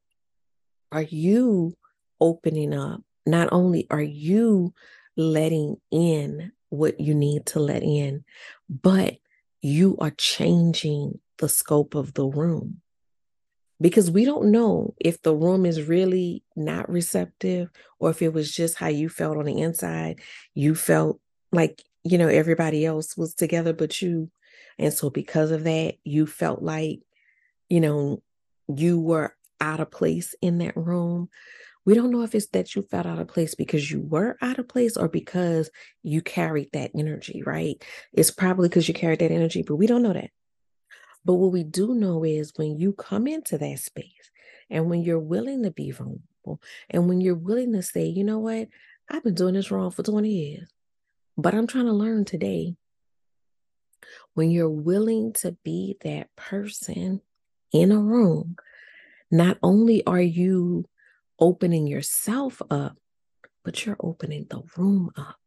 are 0.93 1.01
you 1.01 1.75
opening 2.21 2.73
up? 2.73 3.01
Not 3.25 3.49
only 3.51 3.87
are 3.89 4.01
you 4.01 4.73
letting 5.17 5.77
in 5.91 6.51
what 6.69 6.99
you 6.99 7.15
need 7.15 7.47
to 7.47 7.59
let 7.59 7.81
in, 7.83 8.23
but 8.69 9.15
you 9.61 9.97
are 9.99 10.11
changing 10.11 11.19
the 11.39 11.49
scope 11.49 11.95
of 11.95 12.13
the 12.13 12.25
room. 12.25 12.81
Because 13.83 14.09
we 14.09 14.23
don't 14.23 14.49
know 14.49 14.95
if 14.97 15.21
the 15.21 15.35
room 15.35 15.65
is 15.65 15.83
really 15.83 16.41
not 16.55 16.89
receptive 16.89 17.69
or 17.99 18.11
if 18.11 18.21
it 18.21 18.31
was 18.31 18.49
just 18.49 18.77
how 18.77 18.87
you 18.87 19.09
felt 19.09 19.35
on 19.37 19.43
the 19.43 19.59
inside. 19.59 20.21
You 20.53 20.73
felt 20.73 21.19
like, 21.51 21.83
you 22.05 22.17
know, 22.17 22.29
everybody 22.29 22.85
else 22.85 23.17
was 23.17 23.33
together 23.33 23.73
but 23.73 24.01
you. 24.01 24.31
And 24.79 24.93
so, 24.93 25.09
because 25.09 25.51
of 25.51 25.65
that, 25.65 25.95
you 26.05 26.25
felt 26.25 26.61
like, 26.63 27.01
you 27.67 27.81
know, 27.81 28.23
you 28.73 29.01
were 29.01 29.35
out 29.59 29.81
of 29.81 29.91
place 29.91 30.33
in 30.41 30.59
that 30.59 30.77
room. 30.77 31.27
We 31.85 31.93
don't 31.93 32.11
know 32.11 32.21
if 32.23 32.33
it's 32.33 32.47
that 32.47 32.75
you 32.75 32.83
felt 32.83 33.05
out 33.05 33.19
of 33.19 33.27
place 33.27 33.53
because 33.53 33.91
you 33.91 33.99
were 33.99 34.37
out 34.41 34.59
of 34.59 34.69
place 34.69 34.95
or 34.95 35.09
because 35.09 35.69
you 36.03 36.21
carried 36.21 36.71
that 36.71 36.91
energy, 36.97 37.43
right? 37.45 37.83
It's 38.13 38.31
probably 38.31 38.69
because 38.69 38.87
you 38.87 38.93
carried 38.93 39.19
that 39.19 39.31
energy, 39.31 39.61
but 39.61 39.75
we 39.75 39.87
don't 39.87 40.03
know 40.03 40.13
that. 40.13 40.29
But 41.25 41.35
what 41.35 41.51
we 41.51 41.63
do 41.63 41.93
know 41.93 42.23
is 42.23 42.53
when 42.55 42.77
you 42.77 42.93
come 42.93 43.27
into 43.27 43.57
that 43.57 43.79
space 43.79 44.31
and 44.69 44.89
when 44.89 45.01
you're 45.01 45.19
willing 45.19 45.63
to 45.63 45.71
be 45.71 45.91
vulnerable 45.91 46.61
and 46.89 47.07
when 47.07 47.21
you're 47.21 47.35
willing 47.35 47.73
to 47.73 47.81
say, 47.81 48.05
you 48.05 48.23
know 48.23 48.39
what, 48.39 48.67
I've 49.09 49.23
been 49.23 49.35
doing 49.35 49.53
this 49.53 49.71
wrong 49.71 49.91
for 49.91 50.03
20 50.03 50.29
years, 50.29 50.69
but 51.37 51.53
I'm 51.53 51.67
trying 51.67 51.85
to 51.85 51.93
learn 51.93 52.25
today. 52.25 52.75
When 54.33 54.51
you're 54.51 54.69
willing 54.69 55.33
to 55.33 55.55
be 55.63 55.97
that 56.03 56.35
person 56.35 57.21
in 57.71 57.91
a 57.91 57.99
room 57.99 58.57
not 59.33 59.57
only 59.63 60.05
are 60.05 60.21
you 60.21 60.85
opening 61.39 61.87
yourself 61.87 62.61
up, 62.69 62.97
but 63.63 63.83
you're 63.83 63.97
opening 63.99 64.45
the 64.47 64.61
room 64.77 65.09
up. 65.17 65.39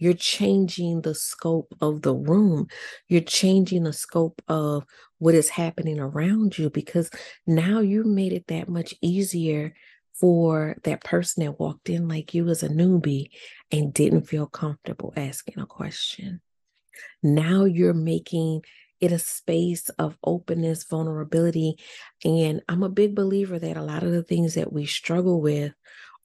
You're 0.00 0.14
changing 0.14 1.02
the 1.02 1.14
scope 1.14 1.74
of 1.80 2.02
the 2.02 2.14
room. 2.14 2.66
You're 3.06 3.20
changing 3.20 3.84
the 3.84 3.92
scope 3.92 4.42
of 4.48 4.84
what 5.18 5.34
is 5.34 5.50
happening 5.50 6.00
around 6.00 6.58
you 6.58 6.70
because 6.70 7.10
now 7.46 7.80
you 7.80 8.02
made 8.02 8.32
it 8.32 8.46
that 8.48 8.68
much 8.68 8.94
easier 9.02 9.74
for 10.14 10.76
that 10.84 11.04
person 11.04 11.44
that 11.44 11.60
walked 11.60 11.90
in 11.90 12.08
like 12.08 12.34
you 12.34 12.48
as 12.48 12.62
a 12.62 12.68
newbie 12.68 13.28
and 13.70 13.92
didn't 13.94 14.26
feel 14.26 14.46
comfortable 14.46 15.12
asking 15.16 15.58
a 15.58 15.66
question. 15.66 16.40
Now 17.22 17.64
you're 17.64 17.94
making 17.94 18.62
it 19.00 19.12
a 19.12 19.18
space 19.18 19.88
of 19.90 20.16
openness, 20.24 20.84
vulnerability. 20.84 21.76
And 22.24 22.62
I'm 22.68 22.82
a 22.82 22.88
big 22.88 23.14
believer 23.14 23.58
that 23.58 23.76
a 23.76 23.82
lot 23.82 24.02
of 24.02 24.12
the 24.12 24.22
things 24.22 24.54
that 24.54 24.72
we 24.72 24.86
struggle 24.86 25.40
with 25.40 25.72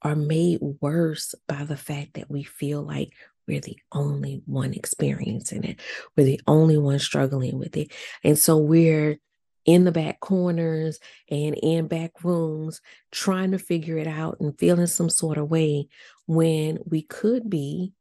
are 0.01 0.15
made 0.15 0.60
worse 0.62 1.34
by 1.48 1.63
the 1.63 1.77
fact 1.77 2.13
that 2.13 2.29
we 2.29 2.44
feel 2.44 2.82
like 2.82 3.13
we're 3.48 3.62
the 3.62 3.78
only 3.92 4.42
one 4.46 4.74
experiencing 4.74 5.64
it. 5.64 5.80
We're 6.16 6.25
the 6.25 6.42
only 6.48 6.78
one 6.78 7.00
struggling 7.00 7.60
with 7.60 7.78
it. 7.78 7.92
And 8.24 8.38
so 8.38 8.58
we're 8.58 9.18
in 9.66 9.84
the 9.84 9.92
back 9.92 10.20
corners 10.20 11.00
and 11.30 11.56
in 11.62 11.88
back 11.88 12.24
rooms 12.24 12.82
trying 13.12 13.52
to 13.52 13.60
figure 13.60 13.98
it 13.98 14.08
out 14.08 14.38
and 14.40 14.58
feeling 14.60 14.88
some 14.88 15.10
sort 15.10 15.38
of 15.38 15.50
way 15.50 15.88
when 16.28 16.80
we 16.86 17.02
could 17.02 17.50
be 17.50 17.94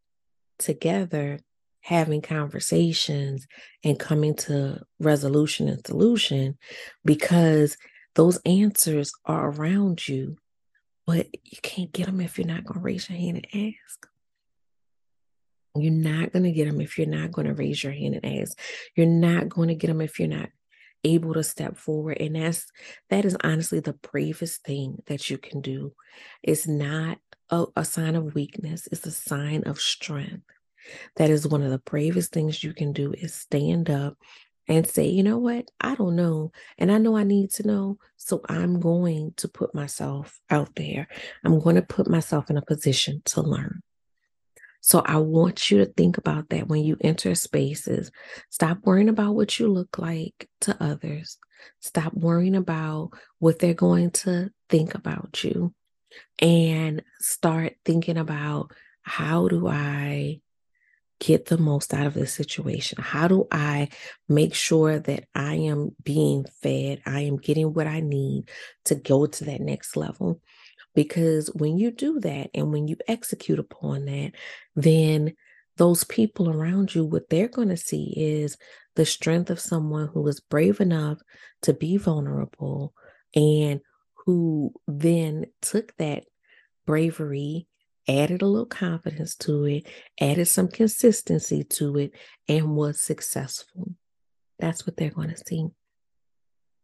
together 0.59 1.39
having 1.81 2.23
conversations 2.23 3.47
and 3.83 3.99
coming 3.99 4.35
to 4.35 4.81
resolution 4.99 5.69
and 5.69 5.87
solution 5.87 6.57
because 7.05 7.77
Those 8.15 8.39
answers 8.47 9.13
are 9.25 9.51
around 9.51 10.07
you, 10.07 10.37
but 11.07 11.27
you 11.43 11.59
can't 11.63 11.93
get 11.93 12.07
them 12.07 12.21
if 12.21 12.39
you're 12.39 12.47
not 12.47 12.65
going 12.65 12.79
to 12.79 12.85
raise 12.85 13.09
your 13.09 13.19
hand 13.19 13.47
and 13.53 13.75
ask. 13.75 14.07
You're 15.77 15.93
not 15.93 16.33
going 16.33 16.45
to 16.45 16.53
get 16.53 16.67
them 16.67 16.81
if 16.81 16.99
you're 16.99 17.07
not 17.07 17.33
going 17.33 17.47
to 17.49 17.55
raise 17.55 17.83
your 17.83 17.93
hand 17.93 18.15
and 18.23 18.41
ask. 18.41 18.59
You're 18.95 19.07
not 19.07 19.49
going 19.49 19.69
to 19.69 19.75
get 19.75 19.89
them 19.89 20.01
if 20.01 20.19
you're 20.19 20.29
not 20.29 20.51
able 21.03 21.35
to 21.35 21.43
step 21.43 21.77
forward. 21.77 22.19
And 22.21 22.37
that's 22.37 22.67
that 23.11 23.25
is 23.25 23.37
honestly 23.43 23.81
the 23.81 23.93
bravest 23.93 24.65
thing 24.65 25.03
that 25.07 25.29
you 25.31 25.39
can 25.39 25.61
do. 25.61 25.93
It's 26.43 26.67
not 26.67 27.19
a, 27.51 27.67
a 27.77 27.85
sign 27.85 28.17
of 28.17 28.35
weakness, 28.35 28.89
it's 28.91 29.07
a 29.07 29.11
sign 29.11 29.65
of 29.65 29.81
strength. 29.81 30.45
That 31.17 31.31
is 31.31 31.47
one 31.47 31.63
of 31.63 31.71
the 31.71 31.79
bravest 31.79 32.33
things 32.33 32.63
you 32.63 32.75
can 32.75 32.93
do 32.93 33.13
is 33.13 33.35
stand 33.35 33.91
up 33.91 34.17
and 34.69 34.87
say, 34.87 35.07
you 35.07 35.23
know 35.23 35.39
what, 35.39 35.71
I 35.81 35.95
don't 35.95 36.17
know. 36.17 36.53
And 36.79 36.91
I 36.91 36.99
know 36.99 37.17
I 37.17 37.25
need 37.25 37.51
to 37.53 37.67
know. 37.67 37.99
So 38.17 38.43
I'm 38.49 38.81
going 38.81 39.35
to 39.39 39.49
put 39.49 39.75
myself 39.75 40.41
out 40.51 40.75
there. 40.77 41.09
I'm 41.45 41.59
going 41.59 41.77
to 41.77 41.83
put 41.83 42.09
myself 42.09 42.51
in 42.51 42.57
a 42.57 42.63
position 42.63 43.23
to 43.27 43.43
learn. 43.43 43.83
So 44.85 44.99
I 44.99 45.17
want 45.17 45.71
you 45.71 45.79
to 45.79 45.87
think 45.87 46.19
about 46.19 46.51
that 46.51 46.69
when 46.69 46.85
you 46.85 46.99
enter 47.01 47.35
spaces. 47.35 48.11
Stop 48.51 48.81
worrying 48.83 49.09
about 49.09 49.35
what 49.35 49.59
you 49.59 49.73
look 49.73 49.97
like 49.97 50.47
to 50.61 50.77
others. 50.79 51.39
Stop 51.81 52.13
worrying 52.13 52.55
about 52.55 53.13
what 53.39 53.59
they're 53.59 53.73
going 53.73 54.11
to 54.11 54.51
think 54.69 54.95
about 54.95 55.43
you 55.43 55.73
and 56.39 57.03
start 57.19 57.77
thinking 57.87 58.19
about 58.19 58.73
how 59.01 59.49
do 59.49 59.67
I 59.67 60.43
get 61.19 61.47
the 61.47 61.57
most 61.57 61.95
out 61.95 62.07
of 62.07 62.13
this 62.13 62.35
situation? 62.35 62.99
How 63.01 63.27
do 63.27 63.47
I 63.51 63.89
make 64.29 64.55
sure 64.55 64.99
that 64.99 65.25
I 65.35 65.55
am 65.55 65.97
being 66.03 66.45
fed? 66.61 67.01
I 67.07 67.21
am 67.21 67.39
getting 67.39 67.73
what 67.73 67.87
I 67.87 68.01
need 68.01 68.51
to 68.85 68.97
go 68.97 69.25
to 69.25 69.45
that 69.45 69.63
next 69.63 69.97
level. 69.97 70.43
Because 70.95 71.49
when 71.55 71.79
you 71.79 71.91
do 71.91 72.21
that 72.21 72.51
and 72.55 72.73
when 72.73 72.89
you 72.89 72.97
execute 73.09 73.59
upon 73.59 74.05
that, 74.05 74.33
then 74.77 75.35
those 75.77 76.05
people 76.05 76.49
around 76.49 76.95
you, 76.95 77.05
what 77.05 77.29
they're 77.31 77.49
going 77.49 77.71
to 77.71 77.77
see 77.77 78.15
is 78.17 78.57
the 78.95 79.05
strength 79.05 79.51
of 79.51 79.59
someone 79.59 80.09
who 80.09 80.27
is 80.29 80.41
brave 80.41 80.81
enough 80.81 81.19
to 81.63 81.73
be 81.73 81.97
vulnerable 81.97 82.95
and 83.35 83.81
who 84.25 84.73
then 84.87 85.47
took 85.61 85.97
that 85.97 86.25
bravery 86.87 87.67
added 88.09 88.43
a 88.43 88.47
little 88.47 88.67
confidence 88.67 89.35
to 89.37 89.65
it, 89.65 89.87
added 90.21 90.47
some 90.47 90.69
consistency 90.69 91.65
to 91.65 91.97
it, 91.99 92.13
and 92.49 92.77
was 92.77 93.01
successful. 93.01 93.95
That's 94.59 94.87
what 94.87 94.97
they're 94.97 95.11
going 95.11 95.31
to 95.31 95.37
see. 95.37 95.67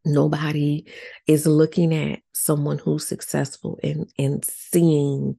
Nobody 0.05 0.87
is 1.27 1.47
looking 1.47 1.95
at 1.95 2.21
someone 2.33 2.79
who's 2.79 3.07
successful 3.07 3.79
and, 3.83 4.11
and 4.19 4.45
seeing, 4.45 5.39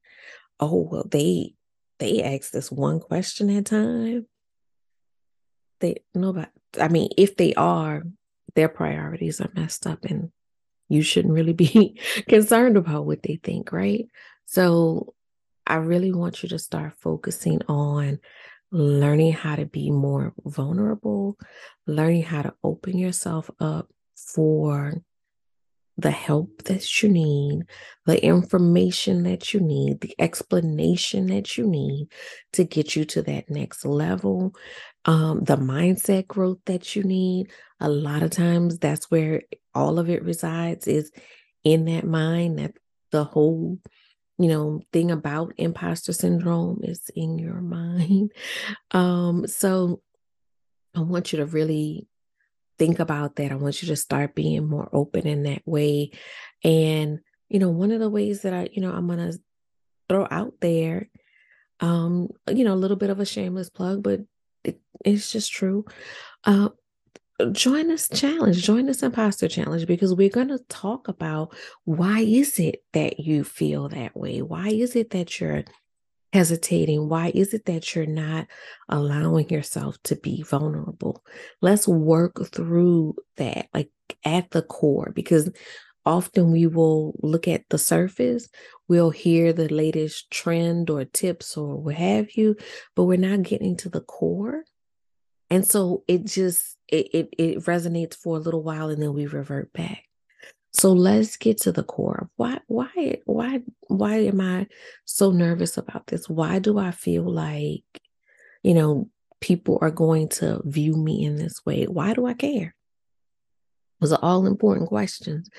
oh, 0.60 0.88
well, 0.91 1.08
they 1.10 1.56
they 2.00 2.24
ask 2.24 2.51
this 2.51 2.72
one 2.72 3.00
question 3.00 3.50
at 3.51 3.58
a 3.58 3.62
time. 3.62 4.25
They 5.80 5.98
nobody 6.13 6.48
I 6.80 6.88
mean, 6.88 7.10
if 7.18 7.38
they 7.38 7.53
are, 7.53 8.03
their 8.56 8.70
priorities 8.70 9.41
are 9.41 9.51
messed 9.56 9.88
up 9.88 10.06
and 10.06 10.32
you 10.89 11.01
shouldn't 11.01 11.34
really 11.34 11.53
be 11.53 12.00
concerned 12.30 12.77
about 12.77 13.06
what 13.06 13.24
they 13.24 13.39
think, 13.44 13.72
right? 13.72 14.08
So 14.46 15.13
I 15.65 15.75
really 15.75 16.12
want 16.12 16.44
you 16.44 16.50
to 16.50 16.60
start 16.60 16.94
focusing 17.00 17.62
on 17.68 18.20
learning 18.72 19.34
how 19.34 19.56
to 19.56 19.65
be 19.65 19.91
more 19.91 20.34
vulnerable, 20.46 21.38
learning 21.86 22.24
how 22.24 22.41
to 22.41 22.53
open 22.63 22.98
yourself 22.98 23.50
up 23.60 23.89
for 24.28 25.01
the 25.98 26.12
help 26.12 26.63
that 26.63 27.01
you 27.01 27.10
need, 27.10 27.63
the 28.06 28.24
information 28.24 29.24
that 29.24 29.54
you 29.54 29.60
need, 29.60 30.01
the 30.01 30.16
explanation 30.20 31.28
that 31.28 31.58
you 31.58 31.68
need 31.68 32.08
to 32.54 32.63
get 32.63 32.96
you 32.96 33.06
to 33.06 33.22
that 33.22 33.50
next 33.50 33.86
level, 33.86 34.56
um, 35.06 35.44
the 35.44 35.58
mindset 35.58 36.28
growth 36.28 36.60
that 36.66 36.96
you 36.96 37.04
need. 37.04 37.51
A 37.80 37.90
lot 37.90 38.24
of 38.24 38.31
times, 38.31 38.79
that's 38.79 39.12
where 39.12 39.44
all 39.75 40.00
of 40.00 40.10
it 40.10 40.24
resides 40.24 40.88
is 40.88 41.12
in 41.64 41.86
that 41.86 42.05
mind, 42.05 42.60
that 42.60 42.74
the 43.12 43.24
whole 43.24 43.77
you 44.40 44.48
know 44.48 44.81
thing 44.92 45.12
about 45.12 45.53
imposter 45.57 46.14
syndrome 46.14 46.79
is 46.84 47.10
in 47.16 47.38
your 47.38 47.62
mind 47.62 48.31
um 48.92 49.46
so 49.46 50.01
i 50.96 51.01
want 51.01 51.31
you 51.31 51.38
to 51.38 51.46
really 51.46 52.07
think 52.81 53.00
about 53.00 53.35
that 53.35 53.51
i 53.51 53.55
want 53.55 53.83
you 53.83 53.87
to 53.87 53.96
start 53.96 54.33
being 54.33 54.67
more 54.67 54.89
open 54.91 55.27
in 55.27 55.44
that 55.44 55.61
way 55.67 56.09
and 56.63 57.20
you 57.48 57.59
know 57.59 57.70
one 57.70 57.91
of 57.91 58.00
the 58.00 58.09
ways 58.09 58.41
that 58.41 58.55
i 58.55 58.67
you 58.72 58.81
know 58.81 58.91
i'm 58.91 59.07
gonna 59.07 59.31
throw 60.09 60.27
out 60.31 60.53
there 60.61 61.07
um 61.79 62.27
you 62.50 62.63
know 62.63 62.74
a 62.74 62.81
little 62.81 62.98
bit 62.98 63.11
of 63.11 63.20
a 63.20 63.25
shameless 63.25 63.70
plug 63.70 64.01
but 64.01 64.22
it, 64.63 64.81
it's 65.05 65.31
just 65.31 65.51
true 65.51 65.85
uh 66.46 66.70
join 67.51 67.87
this 67.87 68.07
challenge, 68.07 68.63
join 68.63 68.85
this 68.85 69.01
imposter 69.01 69.48
challenge 69.48 69.87
because 69.87 70.13
we're 70.13 70.29
going 70.29 70.50
to 70.50 70.59
talk 70.70 71.07
about 71.07 71.55
why 71.85 72.20
is 72.20 72.59
it 72.59 72.83
that 72.94 73.20
you 73.20 73.44
feel 73.44 73.89
that 73.89 74.15
way? 74.15 74.44
Why 74.44 74.67
is 74.67 74.96
it 74.96 75.09
that 75.11 75.39
you're 75.39 75.63
hesitating? 76.33 77.09
Why 77.09 77.31
is 77.33 77.53
it 77.53 77.65
that 77.65 77.96
you're 77.96 78.05
not 78.05 78.48
allowing 78.89 79.50
yourself 79.50 79.98
to 80.03 80.15
be 80.15 80.44
vulnerable? 80.44 81.24
Let's 81.61 81.87
work 81.87 82.46
through 82.48 83.15
that, 83.37 83.67
like 83.74 83.91
at 84.25 84.51
the 84.51 84.61
core, 84.61 85.11
because 85.13 85.50
often 86.05 86.51
we 86.51 86.67
will 86.67 87.13
look 87.22 87.48
at 87.48 87.63
the 87.70 87.77
surface, 87.77 88.50
we'll 88.87 89.11
hear 89.11 89.53
the 89.53 89.67
latest 89.74 90.31
trend 90.31 90.89
or 90.89 91.05
tips 91.05 91.55
or 91.57 91.77
what 91.77 91.96
have 91.96 92.31
you, 92.31 92.55
but 92.96 93.03
we're 93.03 93.17
not 93.17 93.44
getting 93.44 93.77
to 93.77 93.89
the 93.89 94.01
core. 94.01 94.63
And 95.50 95.67
so 95.67 96.03
it 96.07 96.25
just 96.25 96.77
it, 96.87 97.07
it, 97.13 97.29
it 97.37 97.59
resonates 97.65 98.15
for 98.15 98.37
a 98.37 98.39
little 98.39 98.63
while 98.63 98.89
and 98.89 99.01
then 99.01 99.13
we 99.13 99.27
revert 99.27 99.72
back. 99.74 100.05
So 100.74 100.94
let's 100.94 101.38
get 101.38 101.60
to 101.62 101.72
the 101.72 101.84
core. 101.84 102.29
Why 102.38 102.60
why 102.68 103.18
why 103.25 103.62
why 103.88 104.16
am 104.16 104.42
I 104.42 104.68
so 105.05 105.31
nervous 105.31 105.77
about 105.77 106.07
this? 106.07 106.29
Why 106.29 106.60
do 106.60 106.77
I 106.77 106.92
feel 106.92 107.24
like 107.24 107.84
you 108.64 108.74
know 108.74 109.10
people 109.42 109.79
are 109.81 109.92
going 109.92 110.29
to 110.29 110.62
view 110.66 110.96
me 110.96 111.25
in 111.25 111.36
this 111.36 111.66
way? 111.66 111.86
Why 111.86 112.14
do 112.14 112.25
I 112.25 112.34
care? 112.34 112.75
Those 114.01 114.14
are 114.14 114.20
all 114.22 114.48
important 114.48 114.90
questions. 114.90 115.50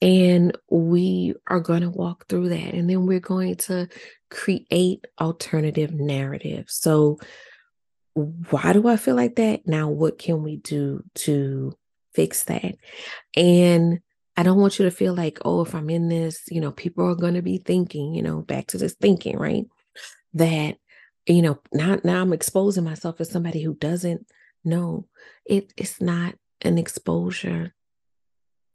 And 0.00 0.56
we 0.70 1.34
are 1.48 1.58
going 1.58 1.82
to 1.82 1.90
walk 1.90 2.26
through 2.28 2.50
that. 2.50 2.74
And 2.74 2.88
then 2.88 3.04
we're 3.04 3.18
going 3.18 3.56
to 3.56 3.88
create 4.30 5.04
alternative 5.20 5.92
narratives. 5.92 6.74
So 6.74 7.18
why 8.14 8.72
do 8.72 8.86
I 8.86 8.96
feel 8.96 9.16
like 9.16 9.36
that? 9.36 9.66
Now, 9.66 9.88
what 9.88 10.18
can 10.18 10.42
we 10.42 10.56
do 10.56 11.02
to 11.16 11.76
fix 12.14 12.44
that? 12.44 12.76
And 13.36 14.00
I 14.40 14.42
don't 14.42 14.58
want 14.58 14.78
you 14.78 14.86
to 14.86 14.90
feel 14.90 15.12
like, 15.12 15.38
oh, 15.44 15.60
if 15.60 15.74
I'm 15.74 15.90
in 15.90 16.08
this, 16.08 16.44
you 16.50 16.62
know, 16.62 16.72
people 16.72 17.06
are 17.06 17.14
going 17.14 17.34
to 17.34 17.42
be 17.42 17.58
thinking, 17.58 18.14
you 18.14 18.22
know, 18.22 18.40
back 18.40 18.68
to 18.68 18.78
this 18.78 18.94
thinking, 18.94 19.36
right? 19.36 19.66
That, 20.32 20.78
you 21.26 21.42
know, 21.42 21.60
now, 21.74 21.98
now 22.04 22.22
I'm 22.22 22.32
exposing 22.32 22.84
myself 22.84 23.20
as 23.20 23.30
somebody 23.30 23.62
who 23.62 23.74
doesn't 23.74 24.26
know. 24.64 25.06
It, 25.44 25.74
it's 25.76 26.00
not 26.00 26.36
an 26.62 26.78
exposure. 26.78 27.74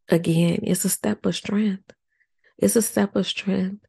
Again, 0.07 0.59
it's 0.61 0.85
a 0.85 0.89
step 0.89 1.25
of 1.25 1.35
strength. 1.35 1.91
It's 2.59 2.75
a 2.75 2.83
step 2.83 3.15
of 3.15 3.25
strength. 3.25 3.83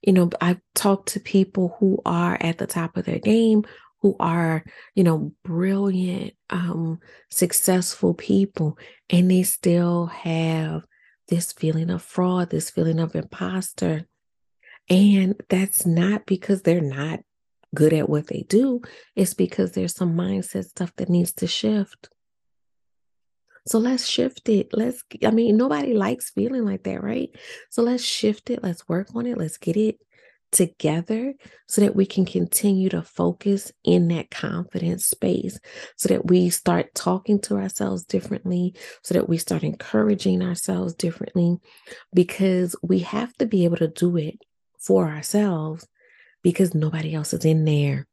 You 0.00 0.14
know, 0.14 0.30
I've 0.40 0.62
talked 0.74 1.10
to 1.10 1.20
people 1.20 1.76
who 1.78 2.00
are 2.06 2.38
at 2.40 2.56
the 2.56 2.66
top 2.66 2.96
of 2.96 3.04
their 3.04 3.18
game 3.18 3.64
who 4.00 4.16
are, 4.18 4.64
you 4.94 5.04
know, 5.04 5.34
brilliant, 5.44 6.32
um, 6.48 7.00
successful 7.30 8.14
people, 8.14 8.78
and 9.10 9.30
they 9.30 9.42
still 9.42 10.06
have 10.06 10.84
this 11.28 11.52
feeling 11.52 11.90
of 11.90 12.02
fraud, 12.02 12.50
this 12.50 12.70
feeling 12.70 12.98
of 12.98 13.14
imposter. 13.14 14.06
And 14.90 15.34
that's 15.48 15.86
not 15.86 16.26
because 16.26 16.62
they're 16.62 16.80
not 16.80 17.20
good 17.74 17.92
at 17.92 18.08
what 18.08 18.28
they 18.28 18.46
do, 18.48 18.80
it's 19.14 19.34
because 19.34 19.72
there's 19.72 19.94
some 19.94 20.16
mindset 20.16 20.64
stuff 20.64 20.92
that 20.96 21.10
needs 21.10 21.32
to 21.34 21.46
shift. 21.46 22.08
So 23.66 23.78
let's 23.78 24.06
shift 24.06 24.48
it. 24.48 24.68
Let's, 24.72 25.04
I 25.22 25.30
mean, 25.30 25.58
nobody 25.58 25.92
likes 25.92 26.30
feeling 26.30 26.64
like 26.64 26.84
that, 26.84 27.02
right? 27.02 27.28
So 27.68 27.82
let's 27.82 28.02
shift 28.02 28.48
it. 28.48 28.62
Let's 28.62 28.88
work 28.88 29.08
on 29.14 29.26
it. 29.26 29.36
Let's 29.36 29.58
get 29.58 29.76
it 29.76 29.98
together 30.50 31.34
so 31.66 31.80
that 31.80 31.94
we 31.94 32.06
can 32.06 32.24
continue 32.24 32.88
to 32.88 33.02
focus 33.02 33.72
in 33.84 34.08
that 34.08 34.30
confidence 34.30 35.06
space, 35.06 35.58
so 35.96 36.08
that 36.08 36.26
we 36.26 36.50
start 36.50 36.94
talking 36.94 37.40
to 37.42 37.56
ourselves 37.56 38.04
differently, 38.04 38.74
so 39.02 39.14
that 39.14 39.28
we 39.28 39.38
start 39.38 39.62
encouraging 39.62 40.42
ourselves 40.42 40.94
differently, 40.94 41.56
because 42.14 42.74
we 42.82 43.00
have 43.00 43.32
to 43.34 43.46
be 43.46 43.64
able 43.64 43.76
to 43.76 43.88
do 43.88 44.16
it 44.16 44.38
for 44.78 45.08
ourselves 45.08 45.86
because 46.42 46.74
nobody 46.74 47.14
else 47.14 47.32
is 47.32 47.44
in 47.44 47.64
there. 47.64 48.06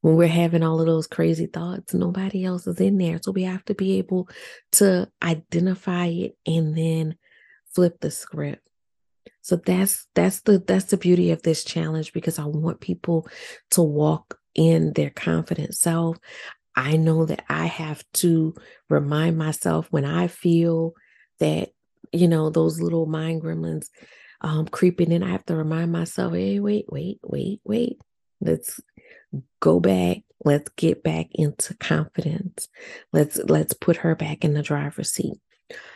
When 0.00 0.16
we're 0.16 0.26
having 0.26 0.64
all 0.64 0.80
of 0.80 0.86
those 0.86 1.06
crazy 1.06 1.46
thoughts, 1.46 1.94
nobody 1.94 2.44
else 2.44 2.66
is 2.66 2.80
in 2.80 2.98
there. 2.98 3.20
So 3.22 3.30
we 3.30 3.44
have 3.44 3.64
to 3.66 3.74
be 3.74 3.98
able 3.98 4.28
to 4.72 5.08
identify 5.22 6.06
it 6.06 6.36
and 6.44 6.76
then 6.76 7.16
flip 7.72 8.00
the 8.00 8.10
script. 8.10 8.66
So 9.42 9.56
that's 9.56 10.06
that's 10.14 10.40
the 10.40 10.60
that's 10.60 10.86
the 10.86 10.96
beauty 10.96 11.30
of 11.32 11.42
this 11.42 11.64
challenge 11.64 12.12
because 12.12 12.38
I 12.38 12.44
want 12.44 12.80
people 12.80 13.28
to 13.72 13.82
walk 13.82 14.38
in 14.54 14.92
their 14.92 15.10
confident 15.10 15.74
self. 15.74 16.16
I 16.74 16.96
know 16.96 17.26
that 17.26 17.44
I 17.48 17.66
have 17.66 18.02
to 18.14 18.54
remind 18.88 19.36
myself 19.36 19.88
when 19.90 20.04
I 20.04 20.28
feel 20.28 20.94
that, 21.38 21.70
you 22.12 22.28
know, 22.28 22.50
those 22.50 22.80
little 22.80 23.06
mind 23.06 23.42
gremlins 23.42 23.88
um, 24.40 24.66
creeping 24.66 25.12
in, 25.12 25.22
I 25.22 25.30
have 25.30 25.44
to 25.46 25.56
remind 25.56 25.92
myself, 25.92 26.32
hey, 26.32 26.60
wait, 26.60 26.86
wait, 26.88 27.20
wait, 27.22 27.60
wait. 27.64 27.98
Let's 28.40 28.80
go 29.60 29.80
back. 29.80 30.18
Let's 30.44 30.70
get 30.76 31.02
back 31.02 31.28
into 31.32 31.74
confidence. 31.74 32.68
Let's 33.12 33.36
let's 33.36 33.72
put 33.74 33.98
her 33.98 34.16
back 34.16 34.44
in 34.44 34.54
the 34.54 34.62
driver's 34.62 35.10
seat. 35.10 35.38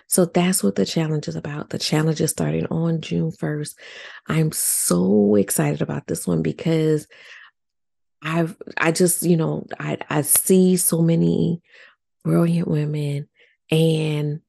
So 0.09 0.25
that's 0.25 0.62
what 0.62 0.77
the 0.77 0.87
challenge 0.87 1.29
is 1.29 1.37
about. 1.37 1.71
The 1.71 1.79
challenge 1.79 2.21
is 2.21 2.31
starting 2.31 2.66
on 2.66 3.01
June 3.01 3.33
1st. 3.33 3.75
I'm 4.29 4.53
so 4.53 5.35
excited 5.35 5.83
about 5.83 6.07
this 6.07 6.27
one 6.27 6.42
because 6.42 7.07
I've 8.23 8.57
I 8.77 8.92
just, 8.92 9.23
you 9.25 9.37
know, 9.37 9.66
I 9.79 9.99
I 10.09 10.23
see 10.23 10.77
so 10.77 11.03
many 11.03 11.61
brilliant 12.25 12.69
women 12.69 13.29
and 13.71 14.40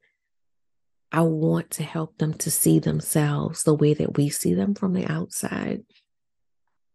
I 1.10 1.22
want 1.22 1.70
to 1.72 1.82
help 1.82 2.18
them 2.18 2.34
to 2.34 2.50
see 2.50 2.78
themselves 2.78 3.62
the 3.62 3.74
way 3.74 3.94
that 3.94 4.16
we 4.16 4.28
see 4.28 4.54
them 4.54 4.74
from 4.74 4.94
the 4.94 5.06
outside. 5.06 5.82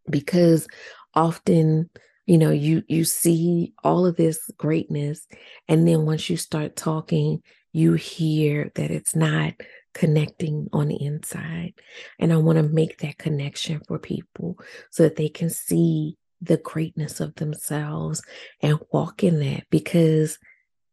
Because 0.10 0.68
often, 1.14 1.90
you 2.26 2.38
know, 2.38 2.52
you 2.52 2.84
you 2.88 3.04
see 3.04 3.74
all 3.84 4.06
of 4.06 4.16
this 4.16 4.40
greatness 4.58 5.28
and 5.68 5.88
then 5.88 6.06
once 6.06 6.30
you 6.30 6.38
start 6.38 6.76
talking, 6.76 7.42
you 7.74 7.94
hear 7.94 8.72
that 8.76 8.92
it's 8.92 9.16
not 9.16 9.54
connecting 9.94 10.70
on 10.72 10.88
the 10.88 11.04
inside. 11.04 11.74
And 12.20 12.32
I 12.32 12.38
want 12.38 12.58
to 12.58 12.64
make 12.64 13.00
that 13.00 13.18
connection 13.18 13.82
for 13.88 14.00
people 14.00 14.58
so 14.92 15.04
that 15.04 15.16
they 15.16 15.30
can 15.30 15.50
see 15.50 16.18
the 16.42 16.58
greatness 16.58 17.20
of 17.20 17.36
themselves 17.36 18.22
and 18.62 18.80
walk 18.92 19.24
in 19.24 19.40
that 19.40 19.64
because 19.70 20.38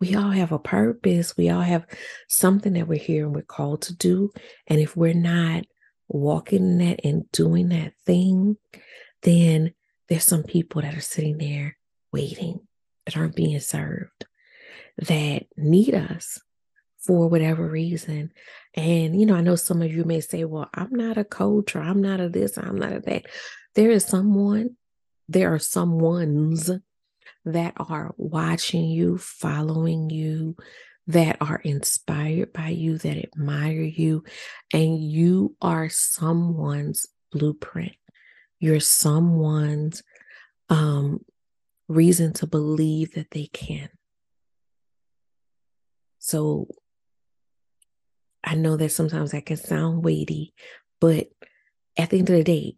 we 0.01 0.15
all 0.15 0.31
have 0.31 0.53
a 0.53 0.59
purpose. 0.59 1.37
We 1.37 1.51
all 1.51 1.61
have 1.61 1.87
something 2.29 2.73
that 2.75 2.89
we're 2.89 2.99
here 2.99 3.27
and 3.27 3.35
we're 3.35 3.43
called 3.43 3.83
to 3.83 3.95
do. 3.95 4.31
And 4.67 4.81
if 4.81 4.97
we're 4.97 5.13
not 5.13 5.65
walking 6.09 6.63
in 6.63 6.79
that 6.79 7.01
and 7.05 7.31
doing 7.33 7.69
that 7.69 7.93
thing, 8.07 8.57
then 9.23 9.75
there's 10.09 10.25
some 10.25 10.43
people 10.43 10.83
that 10.83 10.95
are 10.95 11.03
sitting 11.03 11.39
there 11.39 11.77
waiting 12.13 12.61
that 13.05 13.17
aren't 13.17 13.37
being 13.37 13.61
served 13.61 14.25
that 14.97 15.45
need 15.57 15.95
us 15.95 16.41
for 17.01 17.29
whatever 17.29 17.67
reason. 17.67 18.33
And, 18.75 19.19
you 19.19 19.27
know, 19.27 19.35
I 19.35 19.41
know 19.41 19.57
some 19.57 19.83
of 19.83 19.93
you 19.93 20.05
may 20.05 20.21
say, 20.21 20.45
well, 20.45 20.69
I'm 20.75 20.93
not 20.93 21.19
a 21.19 21.25
coach 21.25 21.75
or 21.75 21.81
I'm 21.81 22.01
not 22.01 22.21
a 22.21 22.29
this, 22.29 22.59
I'm 22.59 22.77
not 22.77 22.93
a 22.93 23.01
that. 23.01 23.27
There 23.75 23.91
is 23.91 24.05
someone, 24.05 24.77
there 25.29 25.53
are 25.55 25.59
some 25.59 25.99
ones 25.99 26.71
that 27.45 27.75
are 27.77 28.15
watching 28.17 28.85
you, 28.85 29.19
following 29.19 30.11
you, 30.11 30.57
that 31.07 31.39
are 31.41 31.61
inspired 31.65 32.53
by 32.53 32.69
you, 32.69 32.99
that 32.99 33.17
admire 33.17 33.83
you, 33.83 34.23
and 34.73 35.03
you 35.03 35.57
are 35.61 35.89
someone's 35.89 37.07
blueprint. 37.33 37.97
You're 38.59 38.81
someone's 38.81 40.03
um, 40.69 41.25
reason 41.89 42.33
to 42.35 42.47
believe 42.47 43.15
that 43.15 43.31
they 43.31 43.47
can. 43.47 43.89
So 46.19 46.69
I 48.43 48.55
know 48.55 48.77
that 48.77 48.93
sometimes 48.93 49.33
that 49.33 49.47
can 49.47 49.57
sound 49.57 50.05
weighty, 50.05 50.55
but 51.01 51.29
at 51.97 52.11
the 52.11 52.19
end 52.19 52.31
of 52.31 52.37
the 52.37 52.45
day, 52.45 52.77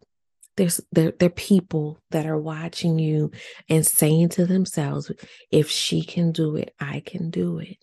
there's 0.55 0.81
there, 0.91 1.13
there 1.19 1.27
are 1.27 1.31
people 1.31 1.99
that 2.11 2.25
are 2.25 2.37
watching 2.37 2.99
you 2.99 3.31
and 3.69 3.85
saying 3.85 4.29
to 4.29 4.45
themselves, 4.45 5.11
if 5.51 5.69
she 5.69 6.03
can 6.03 6.31
do 6.31 6.55
it, 6.55 6.73
I 6.79 6.99
can 6.99 7.29
do 7.29 7.59
it. 7.59 7.77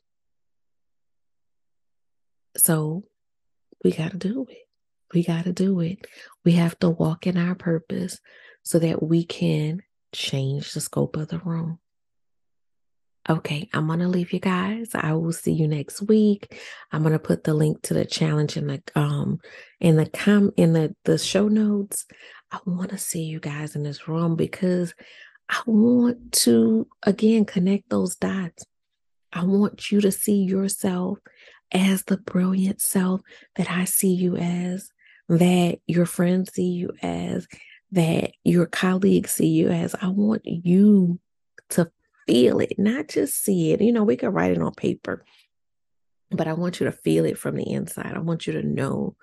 So 2.56 3.04
we 3.82 3.92
got 3.92 4.12
to 4.12 4.18
do 4.18 4.46
it. 4.48 4.68
We 5.12 5.24
got 5.24 5.44
to 5.44 5.52
do 5.52 5.80
it. 5.80 6.06
We 6.44 6.52
have 6.52 6.78
to 6.80 6.90
walk 6.90 7.26
in 7.26 7.36
our 7.36 7.54
purpose 7.54 8.20
so 8.62 8.78
that 8.78 9.02
we 9.02 9.24
can 9.24 9.82
change 10.12 10.72
the 10.72 10.80
scope 10.80 11.16
of 11.16 11.28
the 11.28 11.38
room. 11.38 11.78
Okay, 13.28 13.68
I'm 13.72 13.87
going 13.87 13.98
to 13.98 14.09
leave 14.09 14.33
you 14.33 14.40
guys. 14.40 14.90
I 14.94 15.12
will 15.12 15.33
see 15.33 15.52
you 15.52 15.68
next 15.68 16.02
week. 16.02 16.59
I'm 16.90 17.02
going 17.02 17.12
to 17.12 17.18
put 17.18 17.44
the 17.44 17.54
link 17.54 17.83
to 17.83 17.94
the 17.94 18.04
challenge 18.04 18.56
in 18.56 18.66
the 18.66 18.83
um 18.94 19.38
in 19.78 19.96
the 19.96 20.06
com 20.06 20.52
in 20.56 20.72
the 20.72 20.94
the 21.04 21.18
show 21.18 21.48
notes. 21.48 22.06
I 22.50 22.59
want 22.64 22.90
to 22.90 22.98
see 22.98 23.24
you 23.24 23.38
guys 23.38 23.76
in 23.76 23.83
this 23.83 24.09
room 24.09 24.37
because 24.37 24.94
I 25.48 25.61
want 25.66 26.33
to 26.33 26.88
again 27.02 27.44
connect 27.44 27.90
those 27.90 28.16
dots. 28.16 28.64
I 29.33 29.44
want 29.44 29.92
you 29.92 30.00
to 30.00 30.11
see 30.11 30.42
yourself 30.42 31.18
as 31.72 32.04
the 32.04 32.16
brilliant 32.16 32.80
self 32.80 33.20
that 33.56 33.70
I 33.70 33.85
see 33.85 34.12
you 34.12 34.37
as, 34.37 34.90
that 35.28 35.78
your 35.87 36.06
friends 36.06 36.52
see 36.54 36.70
you 36.70 36.90
as, 37.02 37.46
that 37.92 38.33
your 38.44 38.66
colleagues 38.66 39.30
see 39.33 39.48
you 39.48 39.68
as. 39.68 39.94
I 40.00 40.09
want 40.09 40.42
you 40.44 41.20
to 41.70 41.90
feel 42.30 42.60
it, 42.60 42.78
not 42.78 43.08
just 43.08 43.42
see 43.42 43.72
it. 43.72 43.80
You 43.80 43.92
know, 43.92 44.04
we 44.04 44.16
can 44.16 44.30
write 44.30 44.52
it 44.52 44.62
on 44.62 44.72
paper, 44.72 45.24
but 46.30 46.46
I 46.46 46.52
want 46.52 46.78
you 46.78 46.86
to 46.86 46.92
feel 46.92 47.24
it 47.24 47.36
from 47.36 47.56
the 47.56 47.68
inside. 47.68 48.12
I 48.14 48.20
want 48.20 48.46
you 48.46 48.52
to 48.52 48.62
know 48.62 49.16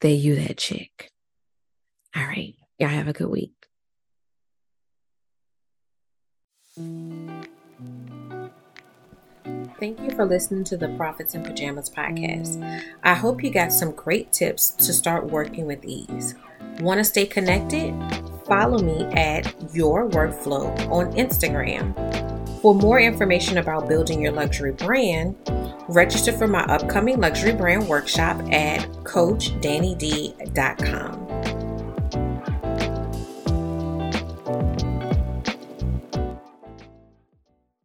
that 0.00 0.12
you 0.12 0.36
that 0.36 0.58
chick. 0.58 1.10
All 2.14 2.24
right. 2.24 2.54
Y'all 2.78 2.88
have 2.88 3.08
a 3.08 3.12
good 3.12 3.30
week. 3.30 3.52
Thank 9.80 10.00
you 10.00 10.10
for 10.12 10.24
listening 10.24 10.62
to 10.64 10.76
the 10.76 10.88
Profits 10.90 11.34
in 11.34 11.42
Pajamas 11.42 11.90
podcast. 11.90 12.62
I 13.02 13.14
hope 13.14 13.42
you 13.42 13.50
got 13.50 13.72
some 13.72 13.90
great 13.90 14.32
tips 14.32 14.70
to 14.70 14.92
start 14.92 15.26
working 15.26 15.66
with 15.66 15.84
ease. 15.84 16.36
Want 16.78 16.98
to 16.98 17.04
stay 17.04 17.26
connected? 17.26 17.92
Follow 18.46 18.78
me 18.78 19.04
at 19.14 19.74
Your 19.74 20.08
Workflow 20.08 20.78
on 20.90 21.12
Instagram 21.14 22.11
for 22.62 22.74
more 22.74 22.98
information 23.00 23.58
about 23.58 23.88
building 23.88 24.22
your 24.22 24.32
luxury 24.32 24.72
brand, 24.72 25.36
register 25.88 26.32
for 26.32 26.46
my 26.46 26.62
upcoming 26.66 27.20
luxury 27.20 27.52
brand 27.52 27.88
workshop 27.88 28.40
at 28.52 28.80
CoachDanniD.com. 29.02 31.41